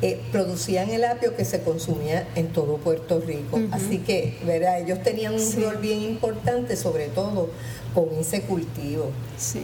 eh, 0.02 0.22
producían 0.32 0.90
el 0.92 1.04
apio 1.04 1.36
que 1.36 1.44
se 1.44 1.62
consumía 1.62 2.28
en 2.36 2.48
todo 2.48 2.78
Puerto 2.78 3.20
Rico. 3.20 3.60
Así 3.72 3.98
que, 4.00 4.38
¿verdad? 4.46 4.80
Ellos 4.82 5.04
tenían 5.04 5.34
un 5.34 5.62
rol 5.62 5.78
bien 5.78 6.02
importante, 6.02 6.78
sobre 6.78 7.08
todo 7.08 7.50
con 7.94 8.08
ese 8.18 8.42
cultivo. 8.44 9.12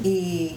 Y 0.04 0.56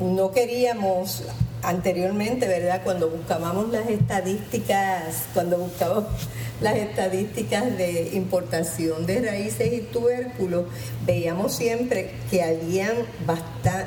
no 0.00 0.30
queríamos 0.30 1.24
anteriormente, 1.62 2.46
¿verdad? 2.46 2.82
Cuando 2.84 3.08
buscábamos 3.10 3.70
las 3.70 3.88
estadísticas, 3.88 5.24
cuando 5.34 5.58
buscábamos 5.58 6.06
las 6.60 6.76
estadísticas 6.76 7.76
de 7.76 8.10
importación 8.14 9.06
de 9.06 9.20
raíces 9.20 9.72
y 9.72 9.80
tubérculos, 9.80 10.64
veíamos 11.06 11.54
siempre 11.54 12.10
que 12.30 12.42
había 12.42 12.92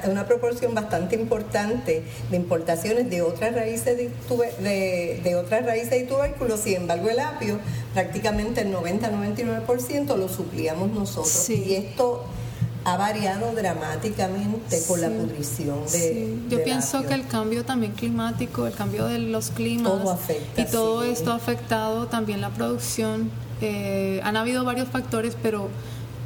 una 0.10 0.26
proporción 0.26 0.74
bastante 0.74 1.16
importante 1.16 2.04
de 2.30 2.38
importaciones 2.38 3.10
de 3.10 3.22
otras 3.22 3.54
raíces 3.54 3.98
de, 3.98 5.22
de, 5.24 5.36
otras 5.36 5.66
raíces 5.66 6.04
y 6.04 6.06
tubérculos, 6.06 6.62
sin 6.62 6.76
embargo 6.76 7.10
el 7.10 7.20
apio 7.20 7.60
prácticamente 7.94 8.62
el 8.62 8.74
90-99% 8.74 10.16
lo 10.16 10.30
suplíamos 10.30 10.92
nosotros. 10.92 11.50
Y 11.50 11.76
esto 11.76 12.24
ha 12.84 12.98
variado 12.98 13.54
dramáticamente 13.54 14.82
con 14.88 15.02
la 15.02 15.10
pudrición 15.10 15.86
de. 15.92 16.38
Yo 16.50 16.64
pienso 16.64 17.06
que 17.06 17.14
el 17.14 17.28
cambio 17.28 17.64
también 17.64 17.94
climático, 17.94 18.66
el 18.68 18.74
cambio 18.74 19.06
de 19.06 19.20
los 19.20 19.52
climas 19.52 20.02
y 20.58 20.66
todo 20.66 21.04
esto 21.04 21.32
ha 21.32 21.36
afectado 21.36 22.08
también 22.08 22.42
la 22.42 22.50
producción. 22.50 23.30
Eh, 23.62 24.20
han 24.24 24.38
habido 24.38 24.66
varios 24.66 24.88
factores, 24.90 25.38
pero 25.42 25.70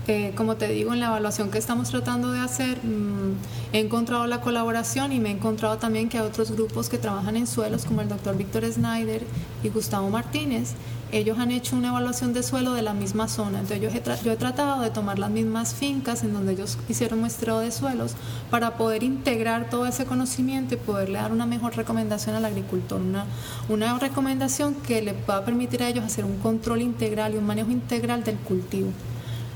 eh, 0.08 0.34
como 0.36 0.56
te 0.56 0.68
digo, 0.68 0.94
en 0.94 1.00
la 1.00 1.08
evaluación 1.08 1.50
que 1.50 1.58
estamos 1.58 1.90
tratando 1.90 2.32
de 2.32 2.40
hacer, 2.40 2.78
mm, 2.84 3.74
he 3.74 3.80
encontrado 3.80 4.28
la 4.28 4.40
colaboración 4.40 5.12
y 5.12 5.20
me 5.20 5.30
he 5.30 5.32
encontrado 5.32 5.78
también 5.78 6.10
que 6.10 6.20
hay 6.20 6.26
otros 6.26 6.52
grupos 6.52 6.90
que 6.90 6.98
trabajan 6.98 7.36
en 7.38 7.48
suelos, 7.48 7.86
como 7.86 8.02
el 8.02 8.10
doctor 8.10 8.38
Víctor 8.38 8.72
Snyder 8.72 9.24
y 9.64 9.70
Gustavo 9.70 10.10
Martínez, 10.10 10.76
ellos 11.12 11.40
han 11.40 11.52
hecho 11.52 11.76
una 11.76 11.90
evaluación 11.90 12.34
de 12.34 12.44
suelo 12.44 12.74
de 12.74 12.82
la 12.82 12.94
misma 12.94 13.28
zona. 13.28 13.62
Entonces 13.62 13.82
yo 13.82 13.90
he, 13.90 14.24
yo 14.24 14.32
he 14.32 14.36
tratado 14.36 14.82
de 14.82 14.90
tomar 14.90 15.18
las 15.18 15.30
mismas 15.32 15.74
fincas 15.74 16.24
en 16.24 16.34
donde 16.34 16.54
ellos 16.54 16.78
hicieron 16.90 17.20
muestreo 17.20 17.60
de 17.60 17.72
suelos 17.72 18.16
para 18.52 18.78
poder 18.78 19.02
integrar 19.02 19.70
todo 19.70 19.86
ese 19.86 20.06
conocimiento 20.06 20.74
y 20.74 20.78
poderle 20.78 21.20
dar 21.20 21.32
una 21.32 21.46
mejor 21.46 21.76
recomendación 21.76 22.36
al 22.36 22.46
agricultor, 22.46 23.02
una, 23.02 23.26
una 23.70 23.98
recomendación 23.98 24.76
que 24.76 25.02
le 25.02 25.14
pueda 25.14 25.46
permitir 25.46 25.84
a 25.84 25.90
ellos 25.90 26.04
hacer 26.04 26.26
un 26.26 26.38
control 26.38 26.82
integral 26.82 27.34
y 27.34 27.38
un 27.38 27.46
manejo 27.46 27.72
integral 27.72 28.24
del 28.24 28.38
cultivo. 28.38 28.90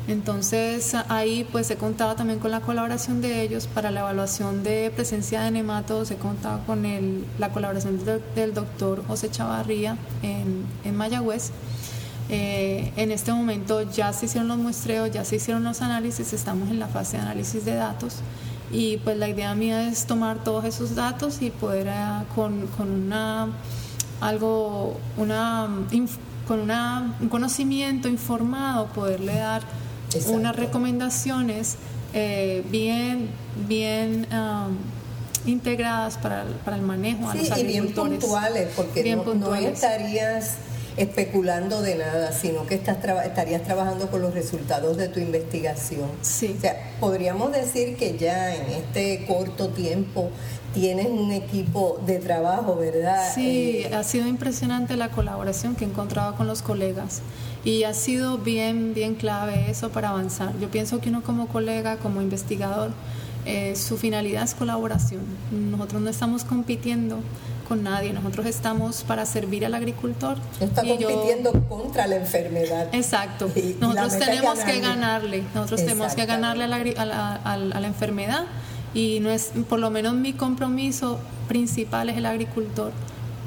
Entonces 0.07 0.95
ahí 1.07 1.47
pues 1.51 1.69
he 1.69 1.75
contado 1.75 2.15
también 2.15 2.39
con 2.39 2.49
la 2.49 2.61
colaboración 2.61 3.21
de 3.21 3.43
ellos 3.43 3.67
para 3.67 3.91
la 3.91 3.99
evaluación 3.99 4.63
de 4.63 4.91
presencia 4.95 5.41
de 5.41 5.51
nematodos, 5.51 6.09
he 6.09 6.15
contado 6.15 6.61
con 6.65 6.85
el, 6.85 7.25
la 7.37 7.51
colaboración 7.51 7.99
del, 8.35 8.53
doctor 8.53 9.05
José 9.05 9.29
Chavarría 9.29 9.97
en, 10.23 10.65
en 10.83 10.95
Mayagüez. 10.95 11.51
Eh, 12.31 12.91
en 12.95 13.11
este 13.11 13.33
momento 13.33 13.81
ya 13.91 14.13
se 14.13 14.27
hicieron 14.27 14.47
los 14.47 14.57
muestreos, 14.57 15.09
ya 15.11 15.25
se 15.25 15.37
hicieron 15.37 15.63
los 15.63 15.81
análisis, 15.81 16.31
estamos 16.31 16.69
en 16.69 16.79
la 16.79 16.87
fase 16.87 17.17
de 17.17 17.23
análisis 17.23 17.65
de 17.65 17.73
datos 17.73 18.17
y 18.71 18.97
pues 18.97 19.17
la 19.17 19.27
idea 19.27 19.55
mía 19.55 19.87
es 19.89 20.05
tomar 20.05 20.43
todos 20.43 20.65
esos 20.65 20.95
datos 20.95 21.41
y 21.41 21.49
poder 21.49 21.87
eh, 21.87 22.23
con, 22.35 22.67
con, 22.77 22.89
una 22.89 23.47
algo 24.21 24.99
una 25.17 25.67
con 26.47 26.59
una, 26.59 27.15
un 27.19 27.29
conocimiento 27.29 28.07
informado 28.07 28.87
poderle 28.87 29.35
dar 29.35 29.63
unas 30.27 30.55
recomendaciones 30.55 31.77
eh, 32.13 32.63
bien, 32.69 33.29
bien 33.67 34.27
um, 34.31 34.77
integradas 35.45 36.17
para, 36.17 36.45
para, 36.65 36.77
el 36.77 36.81
manejo 36.81 37.29
a 37.29 37.35
los 37.35 37.57
y 37.57 37.63
bien 37.63 37.93
puntuales, 37.93 38.69
porque 38.75 39.15
no, 39.15 39.55
estarías 39.55 40.55
especulando 40.97 41.81
de 41.81 41.95
nada, 41.95 42.31
sino 42.33 42.65
que 42.65 42.75
estás 42.75 42.97
estarías 43.25 43.63
trabajando 43.63 44.09
con 44.09 44.21
los 44.21 44.33
resultados 44.33 44.97
de 44.97 45.07
tu 45.07 45.19
investigación. 45.19 46.09
Sí. 46.21 46.55
O 46.57 46.61
sea, 46.61 46.95
podríamos 46.99 47.51
decir 47.51 47.95
que 47.95 48.17
ya 48.17 48.55
en 48.55 48.69
este 48.71 49.25
corto 49.25 49.69
tiempo 49.69 50.29
tienes 50.73 51.07
un 51.07 51.31
equipo 51.31 51.99
de 52.05 52.19
trabajo, 52.19 52.75
¿verdad? 52.75 53.31
Sí, 53.33 53.83
eh, 53.85 53.93
ha 53.93 54.03
sido 54.03 54.27
impresionante 54.27 54.95
la 54.95 55.09
colaboración 55.09 55.75
que 55.75 55.85
he 55.85 55.87
encontrado 55.87 56.35
con 56.35 56.47
los 56.47 56.61
colegas 56.61 57.21
y 57.63 57.83
ha 57.83 57.93
sido 57.93 58.37
bien, 58.37 58.93
bien 58.93 59.15
clave 59.15 59.69
eso 59.69 59.89
para 59.89 60.09
avanzar. 60.09 60.57
Yo 60.59 60.69
pienso 60.69 60.99
que 60.99 61.09
uno 61.09 61.23
como 61.23 61.47
colega, 61.47 61.97
como 61.97 62.21
investigador, 62.21 62.91
eh, 63.45 63.75
su 63.75 63.97
finalidad 63.97 64.43
es 64.43 64.53
colaboración. 64.53 65.21
Nosotros 65.51 66.01
no 66.01 66.09
estamos 66.09 66.43
compitiendo 66.43 67.19
con 67.67 67.83
nadie, 67.83 68.13
nosotros 68.13 68.45
estamos 68.47 69.03
para 69.03 69.25
servir 69.25 69.65
al 69.65 69.75
agricultor. 69.75 70.37
Está 70.59 70.81
compitiendo 70.81 71.51
contra 71.67 72.07
la 72.07 72.15
enfermedad. 72.15 72.87
Exacto. 72.93 73.49
nosotros 73.79 74.17
tenemos 74.17 74.59
que 74.59 74.79
ganarle, 74.79 75.43
nosotros 75.53 75.81
tenemos 75.81 76.15
que 76.15 76.25
ganarle 76.25 76.63
a 76.63 77.05
la, 77.05 77.35
a 77.35 77.57
la 77.57 77.87
enfermedad 77.87 78.45
y 78.93 79.19
no 79.19 79.29
es, 79.29 79.51
por 79.67 79.79
lo 79.79 79.89
menos 79.89 80.15
mi 80.15 80.33
compromiso 80.33 81.19
principal 81.47 82.09
es 82.09 82.17
el 82.17 82.25
agricultor. 82.25 82.91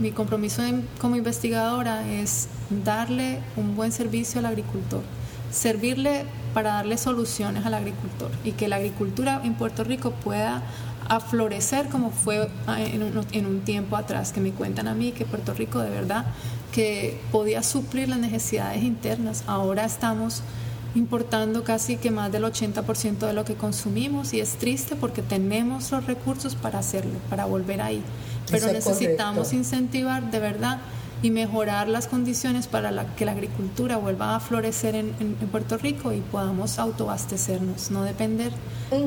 Mi 0.01 0.11
compromiso 0.11 0.63
como 1.01 1.17
investigadora 1.17 2.09
es 2.09 2.49
darle 2.85 3.39
un 3.57 3.77
buen 3.77 3.93
servicio 3.93 4.41
al 4.41 4.47
agricultor, 4.47 5.03
servirle 5.51 6.25
para 6.55 6.75
darle 6.75 6.97
soluciones 6.99 7.65
al 7.67 7.75
agricultor 7.75 8.31
y 8.45 8.53
que 8.53 8.69
la 8.69 8.77
agricultura 8.77 9.41
en 9.45 9.55
Puerto 9.55 9.85
Rico 9.85 10.13
pueda 10.13 10.63
aflorecer 11.09 11.89
como 11.89 12.11
fue 12.11 12.49
ah, 12.67 12.81
en 12.81 13.47
un, 13.47 13.61
tiempo 13.61 13.97
atrás, 13.97 14.33
que 14.33 14.41
me 14.41 14.51
cuentan 14.51 14.89
a 14.89 14.95
mí 14.95 15.13
que 15.13 15.25
Puerto 15.25 15.53
Rico 15.53 15.81
de 15.81 15.91
verdad 15.91 16.27
que 16.73 17.21
podía 17.31 17.63
suplir 17.63 18.09
las 18.09 18.19
necesidades 18.19 18.83
internas. 18.83 19.45
Ahora 19.47 19.85
estamos 19.85 20.43
importando 20.95 21.65
casi 21.65 21.97
que 21.97 22.11
más 22.11 22.31
del 22.31 22.45
80% 22.45 23.27
de 23.27 23.33
lo 23.33 23.45
que 23.45 23.55
consumimos 23.55 24.35
y 24.35 24.41
es 24.41 24.51
triste 24.57 24.97
porque 24.97 25.23
tenemos 25.23 25.91
los 25.91 26.07
recursos 26.07 26.55
para 26.55 26.79
hacerlo, 26.79 27.19
para 27.31 27.45
volver 27.45 27.81
ahí. 27.81 28.03
Pero 28.51 28.73
necesitamos 28.73 29.53
incentivar 29.53 30.31
de 30.31 30.39
verdad 30.39 30.79
y 31.23 31.31
mejorar 31.31 31.89
las 31.89 32.09
condiciones 32.09 32.67
para 32.67 32.91
la, 32.91 33.15
que 33.15 33.25
la 33.25 33.33
agricultura 33.33 33.97
vuelva 33.97 34.35
a 34.35 34.41
florecer 34.41 34.97
en, 34.97 35.13
Puerto 35.53 35.79
Rico 35.79 36.13
y 36.13 36.21
podamos 36.21 36.79
autoabastecernos, 36.79 37.91
no 37.91 38.03
depender 38.03 38.53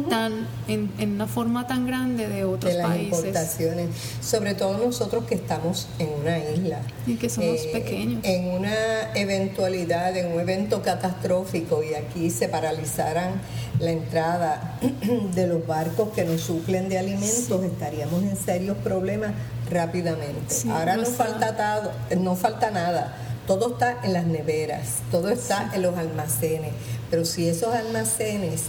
tan 0.10 0.48
en, 0.68 0.90
una 1.00 1.28
forma 1.28 1.68
tan 1.68 1.86
grande 1.86 2.28
de 2.28 2.44
otros 2.46 2.72
de 2.72 2.78
las 2.78 2.88
países. 2.88 3.18
Importaciones, 3.18 3.90
sobre 4.22 4.56
todo 4.56 4.78
nosotros 4.78 5.26
que 5.26 5.36
estamos 5.36 5.88
en 6.00 6.10
una 6.22 6.38
isla. 6.38 6.82
Y 7.06 7.16
que 7.16 7.30
somos 7.30 7.60
eh, 7.60 7.70
pequeños. 7.74 8.22
En 8.24 8.48
una 8.48 9.14
eventualidad, 9.14 10.16
en 10.16 10.32
un 10.32 10.40
evento 10.40 10.82
catastrófico 10.82 11.84
y 11.84 11.96
aquí 11.96 12.30
se 12.30 12.48
paralizaran 12.48 13.42
la 13.80 13.92
entrada 13.92 14.80
de 15.36 15.48
los 15.48 15.66
barcos 15.66 16.10
que 16.10 16.24
nos 16.24 16.42
suplen 16.42 16.90
de 16.90 16.98
alimentos, 16.98 17.64
estaríamos 17.64 18.24
en 18.24 18.36
serios 18.36 18.78
problemas 18.78 19.32
rápidamente. 19.70 20.56
Ahora 20.70 20.98
no 20.98 21.06
falta, 21.06 21.92
no 22.18 22.36
falta 22.36 22.72
nada. 22.72 23.16
Todo 23.48 23.74
está 23.74 24.00
en 24.04 24.14
las 24.14 24.26
neveras, 24.26 25.02
todo 25.12 25.30
está 25.30 25.70
en 25.74 25.84
los 25.84 25.96
almacenes. 25.98 26.72
Pero 27.12 27.26
si 27.26 27.48
esos 27.48 27.74
almacenes 27.76 28.64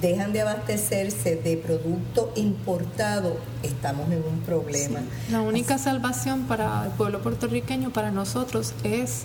dejan 0.00 0.32
de 0.32 0.42
abastecerse 0.42 1.34
de 1.36 1.56
producto 1.56 2.32
importado, 2.36 3.36
estamos 3.62 4.10
en 4.12 4.22
un 4.22 4.40
problema. 4.40 5.00
La 5.30 5.40
única 5.40 5.78
salvación 5.78 6.44
para 6.44 6.84
el 6.84 6.90
pueblo 6.92 7.20
puertorriqueño, 7.22 7.92
para 7.92 8.12
nosotros, 8.12 8.72
es 8.84 9.22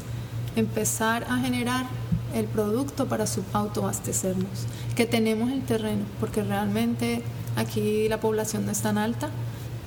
empezar 0.56 1.26
a 1.30 1.38
generar 1.38 1.86
el 2.36 2.45
producto 2.45 3.08
para 3.08 3.26
autoabastecernos, 3.54 4.67
que 4.95 5.06
tenemos 5.06 5.52
el 5.52 5.63
terreno, 5.63 6.04
porque 6.19 6.43
realmente 6.43 7.21
aquí 7.56 8.08
la 8.10 8.19
población 8.19 8.65
no 8.65 8.71
es 8.71 8.82
tan 8.82 8.98
alta, 8.98 9.30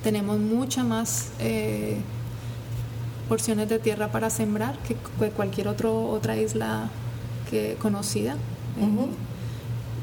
tenemos 0.03 0.39
mucha 0.39 0.83
más 0.83 1.29
eh, 1.39 1.97
porciones 3.29 3.69
de 3.69 3.77
tierra 3.77 4.11
para 4.11 4.31
sembrar 4.31 4.77
que, 4.79 4.95
cualquier 5.29 5.67
otro, 5.67 6.07
otra 6.09 6.35
isla 6.35 6.89
que, 7.49 7.77
conocida. 7.79 8.35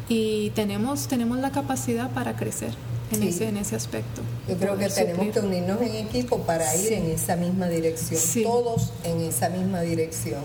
y 0.09 0.51
tenemos, 0.51 1.09
tenemos 1.09 1.39
la 1.39 1.51
capacidad 1.51 2.11
para 2.11 2.37
crecer 2.37 2.71
en, 3.11 3.25
ese, 3.25 3.49
en 3.49 3.57
ese 3.57 3.75
aspecto. 3.75 4.23
Yo 4.49 4.57
creo 4.57 4.79
que 4.79 4.89
tenemos 4.89 5.35
que 5.35 5.41
unirnos 5.41 5.81
en 5.81 5.97
equipo 5.97 6.39
para 6.43 6.77
ir 6.77 6.93
en 6.93 7.07
esa 7.11 7.35
misma 7.35 7.67
dirección, 7.67 8.21
todos 8.45 8.93
en 9.03 9.21
esa 9.21 9.49
misma 9.49 9.81
dirección. 9.81 10.43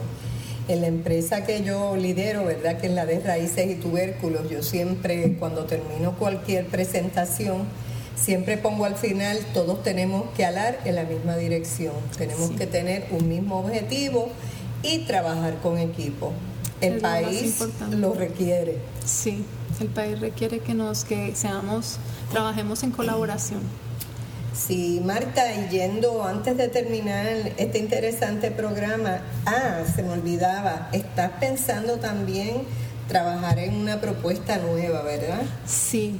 En 0.67 0.82
la 0.82 0.88
empresa 0.88 1.43
que 1.43 1.63
yo 1.63 1.95
lidero, 1.95 2.45
¿verdad? 2.45 2.80
Que 2.80 2.88
es 2.88 2.93
la 2.93 3.06
de 3.06 3.19
raíces 3.19 3.69
y 3.69 3.76
tubérculos, 3.76 4.50
yo 4.50 4.63
siempre 4.63 5.36
cuando 5.39 5.65
termino 5.65 6.15
cualquier 6.17 6.67
presentación, 6.67 7.63
siempre 8.15 8.58
pongo 8.58 8.86
al 8.86 8.95
final, 8.95 9.38
todos 9.54 9.84
tenemos 9.84 10.26
que 10.36 10.45
alar 10.45 10.80
en 10.86 10.95
la 10.95 11.04
misma 11.04 11.36
dirección, 11.36 11.93
tenemos 12.17 12.52
que 12.52 12.67
tener 12.67 13.08
un 13.12 13.28
mismo 13.28 13.60
objetivo 13.60 14.30
y 14.84 15.00
trabajar 15.00 15.56
con 15.62 15.78
equipo. 15.78 16.32
El 16.82 17.00
país 17.00 17.60
lo, 17.91 18.13
requiere. 18.13 18.78
Sí, 19.06 19.45
el 19.80 19.88
país 19.88 20.19
requiere 20.19 20.60
que 20.60 20.74
nos 20.74 21.06
que 21.06 21.36
seamos, 21.36 21.97
trabajemos 22.32 22.82
en 22.84 22.91
colaboración. 22.91 23.62
Sí, 24.67 25.02
Marta, 25.04 25.54
y 25.54 25.69
yendo 25.69 26.24
antes 26.24 26.56
de 26.58 26.67
terminar 26.67 27.26
este 27.58 27.80
interesante 27.80 28.52
programa, 28.52 29.21
ah, 29.45 29.82
se 29.95 30.04
me 30.04 30.12
olvidaba, 30.12 30.89
estás 30.91 31.32
pensando 31.39 31.97
también 31.97 32.63
trabajar 33.08 33.60
en 33.60 33.76
una 33.76 34.00
propuesta 34.00 34.58
nueva, 34.58 35.02
¿verdad? 35.02 35.41
Sí, 35.65 36.19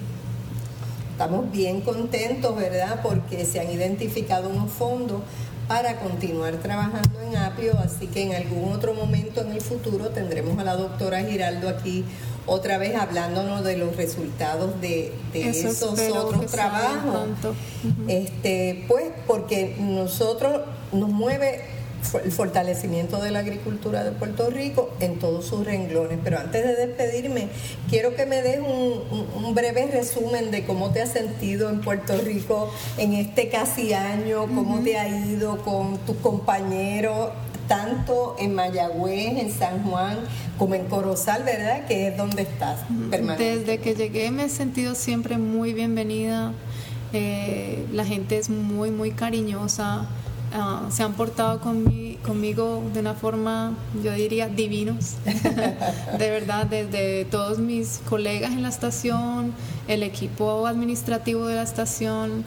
Estamos 1.22 1.52
bien 1.52 1.82
contentos, 1.82 2.56
¿verdad? 2.56 3.02
Porque 3.04 3.46
se 3.46 3.60
han 3.60 3.70
identificado 3.70 4.50
unos 4.50 4.72
fondos 4.72 5.22
para 5.68 5.98
continuar 5.98 6.56
trabajando 6.56 7.22
en 7.22 7.38
Apio, 7.38 7.78
así 7.78 8.08
que 8.08 8.24
en 8.24 8.34
algún 8.34 8.74
otro 8.74 8.96
momento 8.96 9.42
en 9.42 9.52
el 9.52 9.62
futuro 9.62 10.10
tendremos 10.10 10.58
a 10.58 10.64
la 10.64 10.76
doctora 10.76 11.22
Giraldo 11.22 11.70
aquí 11.70 12.06
otra 12.46 12.78
vez 12.78 12.96
hablándonos 12.96 13.64
de 13.64 13.78
los 13.78 13.96
resultados 13.96 14.80
de, 14.82 15.14
esos 15.34 15.84
otros 15.84 16.48
trabajos. 16.48 17.30
Este, 18.08 18.86
pues 18.88 19.06
porque 19.28 19.76
nosotros 19.80 20.62
nos 20.92 21.10
mueve 21.10 21.62
el 22.24 22.32
fortalecimiento 22.32 23.22
de 23.22 23.32
la 23.32 23.40
agricultura 23.40 24.04
de 24.04 24.12
Puerto 24.12 24.50
Rico 24.50 24.90
en 25.00 25.20
todos 25.20 25.46
sus 25.46 25.66
renglones. 25.66 26.20
Pero 26.24 26.40
antes 26.40 26.64
de 26.64 26.88
despedirme, 26.88 27.48
quiero 27.90 28.16
que 28.16 28.26
me 28.26 28.42
des 28.42 28.60
un, 28.60 29.54
breve 29.54 29.88
resumen 29.88 30.50
de 30.52 30.66
cómo 30.66 30.92
te 30.92 31.02
has 31.02 31.12
sentido 31.12 31.70
en 31.70 31.82
Puerto 31.82 32.18
Rico 32.18 32.72
en 32.98 33.14
este 33.14 33.50
casi 33.50 33.94
año, 33.94 34.42
cómo 34.42 34.82
te 34.82 34.98
ha 34.98 35.08
ido 35.08 35.58
con 35.64 35.98
tus 36.00 36.18
compañeros, 36.18 37.32
tanto 37.72 38.36
en 38.38 38.54
Mayagüez, 38.54 39.38
en 39.38 39.52
San 39.52 39.84
Juan, 39.84 40.18
como 40.58 40.76
en 40.76 40.86
Corozal, 40.86 41.44
¿verdad? 41.44 41.86
Que 41.88 42.10
es 42.10 42.18
donde 42.18 42.42
estás 42.42 42.80
Desde 43.38 43.78
que 43.78 43.96
llegué 43.96 44.30
me 44.30 44.46
he 44.46 44.50
sentido 44.50 44.94
siempre 44.94 45.38
muy 45.38 45.74
bienvenida. 45.74 46.52
Eh, 47.14 47.86
la 47.92 48.06
gente 48.06 48.38
es 48.38 48.50
muy, 48.50 48.92
muy 48.92 49.12
cariñosa 49.12 50.08
Ah, 50.54 50.88
se 50.92 51.02
han 51.04 51.14
portado 51.14 51.62
conmigo 51.62 52.84
de 52.94 53.00
una 53.00 53.14
forma, 53.14 53.74
yo 54.04 54.12
diría, 54.12 54.50
divinos. 54.50 55.16
de 55.24 56.30
verdad, 56.30 56.66
desde 56.66 57.24
todos 57.26 57.60
mis 57.60 58.02
colegas 58.10 58.52
en 58.52 58.62
la 58.62 58.68
estación, 58.68 59.54
el 59.88 60.04
equipo 60.04 60.68
administrativo 60.68 61.48
de 61.48 61.56
la 61.56 61.64
estación, 61.64 62.44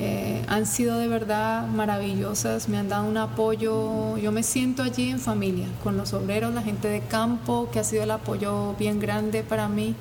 Eh, 0.00 0.44
han 0.46 0.64
sido 0.64 0.96
de 0.96 1.08
verdad 1.08 1.66
maravillosas, 1.66 2.68
me 2.68 2.78
han 2.78 2.88
dado 2.88 3.08
un 3.08 3.16
apoyo, 3.16 4.16
yo 4.16 4.30
me 4.30 4.44
siento 4.44 4.84
allí 4.84 5.10
en 5.10 5.18
familia, 5.18 5.66
con 5.82 5.96
los 5.96 6.12
obreros, 6.12 6.54
la 6.54 6.62
gente 6.62 6.86
de 6.86 7.00
campo, 7.00 7.68
que 7.72 7.80
ha 7.80 7.84
sido 7.84 8.04
el 8.04 8.12
apoyo 8.12 8.76
bien 8.78 9.00
grande 9.00 9.42
para 9.42 9.68
mí 9.68 9.96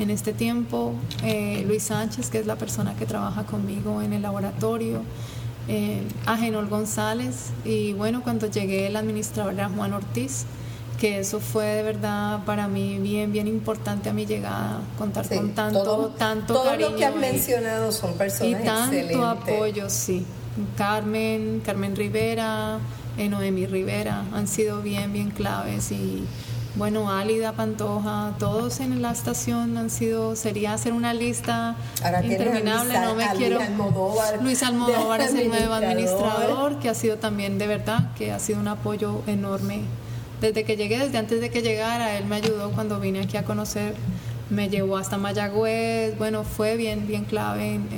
en 0.00 0.10
este 0.10 0.32
tiempo, 0.32 0.94
eh, 1.22 1.64
Luis 1.64 1.84
Sánchez, 1.84 2.28
que 2.28 2.40
es 2.40 2.46
la 2.46 2.56
persona 2.56 2.96
que 2.96 3.06
trabaja 3.06 3.44
conmigo 3.44 4.02
en 4.02 4.14
el 4.14 4.22
laboratorio, 4.22 5.02
eh, 5.68 6.02
González, 6.68 7.50
y 7.64 7.92
bueno, 7.92 8.24
cuando 8.24 8.48
llegué 8.48 8.88
el 8.88 8.96
administrador 8.96 9.54
era 9.54 9.68
Juan 9.68 9.92
Ortiz, 9.92 10.44
que 10.98 11.18
eso 11.18 11.40
fue 11.40 11.64
de 11.64 11.82
verdad 11.82 12.40
para 12.46 12.68
mí 12.68 12.98
bien, 12.98 13.32
bien 13.32 13.46
importante 13.46 14.08
a 14.08 14.12
mi 14.12 14.24
llegada, 14.26 14.80
contar 14.98 15.28
con 15.28 15.50
tanto, 15.52 15.82
todo, 15.82 16.08
tanto 16.08 16.54
todo 16.54 16.64
cariño. 16.64 16.90
lo 16.90 16.96
que 16.96 17.04
has 17.04 17.14
mencionado 17.16 17.92
son 17.92 18.14
personas 18.14 18.62
Y 18.62 18.64
tanto 18.64 18.96
excelentes. 18.96 19.26
apoyo, 19.26 19.90
sí. 19.90 20.24
Carmen, 20.76 21.60
Carmen 21.64 21.94
Rivera, 21.96 22.78
Noemi 23.18 23.66
Rivera, 23.66 24.24
han 24.32 24.46
sido 24.48 24.80
bien, 24.80 25.12
bien 25.12 25.30
claves 25.30 25.90
y 25.92 26.24
bueno, 26.76 27.10
Álida 27.10 27.52
Pantoja, 27.52 28.34
todos 28.38 28.80
en 28.80 29.00
la 29.00 29.10
estación 29.10 29.78
han 29.78 29.88
sido, 29.88 30.36
sería 30.36 30.74
hacer 30.74 30.92
una 30.92 31.14
lista 31.14 31.74
Ahora 32.04 32.22
interminable, 32.24 32.92
Luis 32.92 33.02
no 33.08 33.14
me 33.14 33.24
a 33.24 33.28
Luis 33.28 33.38
quiero. 33.38 33.60
Almodóvar, 33.62 34.38
Luis 34.42 34.62
Almodóvar 34.62 35.20
es 35.22 35.34
el 35.34 35.48
nuevo 35.48 35.72
administrador, 35.72 36.78
que 36.78 36.90
ha 36.90 36.94
sido 36.94 37.16
también 37.16 37.56
de 37.58 37.66
verdad, 37.66 38.12
que 38.14 38.30
ha 38.32 38.38
sido 38.38 38.60
un 38.60 38.68
apoyo 38.68 39.22
enorme. 39.26 39.80
Desde 40.40 40.64
que 40.64 40.76
llegué, 40.76 40.98
desde 40.98 41.16
antes 41.18 41.40
de 41.40 41.50
que 41.50 41.62
llegara, 41.62 42.16
él 42.18 42.26
me 42.26 42.36
ayudó 42.36 42.70
cuando 42.72 43.00
vine 43.00 43.20
aquí 43.20 43.36
a 43.38 43.44
conocer, 43.44 43.94
me 44.50 44.68
llevó 44.68 44.96
hasta 44.98 45.16
Mayagüez, 45.16 46.16
bueno, 46.18 46.44
fue 46.44 46.76
bien, 46.76 47.06
bien 47.06 47.24
clave 47.24 47.74
en, 47.74 47.88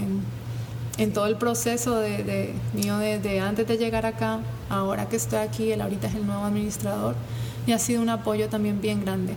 en- 0.99 1.13
todo 1.13 1.27
el 1.27 1.37
proceso 1.37 1.99
de, 2.01 2.23
de- 2.25 2.55
mío 2.75 2.99
desde 2.99 3.39
antes 3.41 3.67
de 3.69 3.77
llegar 3.77 4.05
acá, 4.07 4.41
ahora 4.69 5.09
que 5.09 5.17
estoy 5.17 5.39
aquí, 5.41 5.71
él 5.73 5.81
ahorita 5.81 6.09
es 6.09 6.15
el 6.17 6.27
nuevo 6.27 6.45
administrador 6.45 7.15
y 7.67 7.73
ha 7.73 7.79
sido 7.79 8.03
un 8.03 8.09
apoyo 8.09 8.49
también 8.49 8.81
bien 8.81 9.05
grande. 9.05 9.35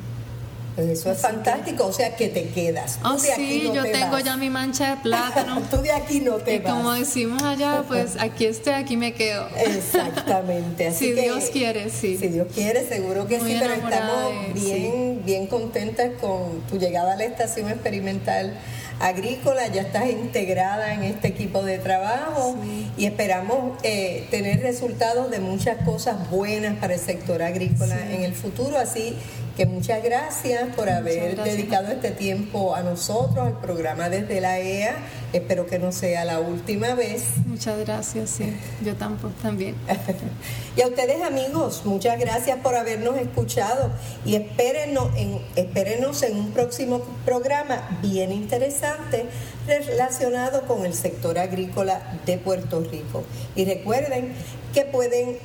Pues 0.75 0.87
eso 0.87 1.11
es 1.11 1.17
fantástico, 1.19 1.85
o 1.85 1.91
sea 1.91 2.15
que 2.15 2.29
te 2.29 2.47
quedas. 2.49 2.97
Tú 3.03 3.17
de 3.17 3.33
aquí 3.33 3.59
sí, 3.61 3.67
no 3.67 3.73
yo 3.75 3.83
te 3.83 3.89
tengo 3.91 4.11
vas. 4.11 4.23
ya 4.23 4.37
mi 4.37 4.49
mancha 4.49 4.91
de 4.95 5.01
plátano. 5.01 5.61
Tú 5.69 5.77
de 5.81 5.91
aquí 5.91 6.21
no 6.21 6.35
te 6.35 6.55
y 6.55 6.59
vas. 6.59 6.71
como 6.73 6.93
decimos 6.93 7.43
allá, 7.43 7.83
pues 7.87 8.15
aquí 8.19 8.45
estoy, 8.45 8.73
aquí 8.73 8.95
me 8.95 9.13
quedo. 9.13 9.47
Exactamente. 9.57 10.87
Así 10.87 11.05
Si 11.09 11.15
que, 11.15 11.21
Dios 11.23 11.43
quiere, 11.51 11.89
sí. 11.89 12.17
Si 12.17 12.27
Dios 12.27 12.47
quiere, 12.53 12.87
seguro 12.87 13.27
que 13.27 13.39
Muy 13.39 13.51
sí, 13.51 13.57
pero 13.59 13.73
estamos 13.73 14.31
de- 14.53 14.53
bien, 14.53 15.21
bien 15.25 15.47
contentas 15.47 16.09
con 16.21 16.61
tu 16.69 16.77
llegada 16.77 17.13
a 17.13 17.15
la 17.17 17.25
estación 17.25 17.69
experimental 17.69 18.53
agrícola. 18.99 19.67
Ya 19.67 19.81
estás 19.81 20.09
integrada 20.09 20.93
en 20.93 21.03
este 21.03 21.27
equipo 21.29 21.63
de 21.63 21.79
trabajo 21.79 22.55
y 22.97 23.05
esperamos 23.05 23.77
eh, 23.83 24.27
tener 24.31 24.61
resultados 24.61 25.31
de 25.31 25.39
muchas 25.39 25.83
cosas 25.85 26.29
buenas 26.29 26.77
para 26.77 26.93
el 26.93 26.99
sector 26.99 27.41
agrícola 27.43 27.95
Sí. 27.97 28.15
en 28.15 28.23
el 28.23 28.33
futuro. 28.33 28.77
Así 28.77 29.15
que 29.55 29.65
muchas 29.65 30.03
gracias 30.03 30.75
por 30.75 30.89
haber 30.89 31.35
gracias. 31.35 31.57
dedicado 31.57 31.91
este 31.91 32.11
tiempo 32.11 32.75
a 32.75 32.81
nosotros, 32.81 33.45
al 33.45 33.59
programa 33.59 34.09
desde 34.09 34.41
la 34.41 34.59
EA. 34.59 34.95
Espero 35.33 35.65
que 35.65 35.79
no 35.79 35.91
sea 35.91 36.25
la 36.25 36.39
última 36.39 36.93
vez. 36.93 37.23
Muchas 37.45 37.79
gracias, 37.79 38.29
sí. 38.29 38.53
Yo 38.83 38.95
tampoco, 38.95 39.33
también. 39.41 39.75
Y 40.77 40.81
a 40.81 40.87
ustedes 40.87 41.21
amigos, 41.21 41.81
muchas 41.83 42.17
gracias 42.17 42.57
por 42.59 42.75
habernos 42.75 43.17
escuchado 43.17 43.91
y 44.23 44.35
espérenos 44.35 45.09
en, 45.17 45.41
espérenos 45.57 46.23
en 46.23 46.37
un 46.37 46.51
próximo 46.51 47.01
programa 47.25 47.99
bien 48.01 48.31
interesante 48.31 49.25
relacionado 49.67 50.61
con 50.63 50.85
el 50.85 50.93
sector 50.93 51.37
agrícola 51.37 52.01
de 52.25 52.37
Puerto 52.37 52.79
Rico. 52.79 53.23
Y 53.53 53.65
recuerden 53.65 54.31
que 54.73 54.85
pueden 54.85 55.37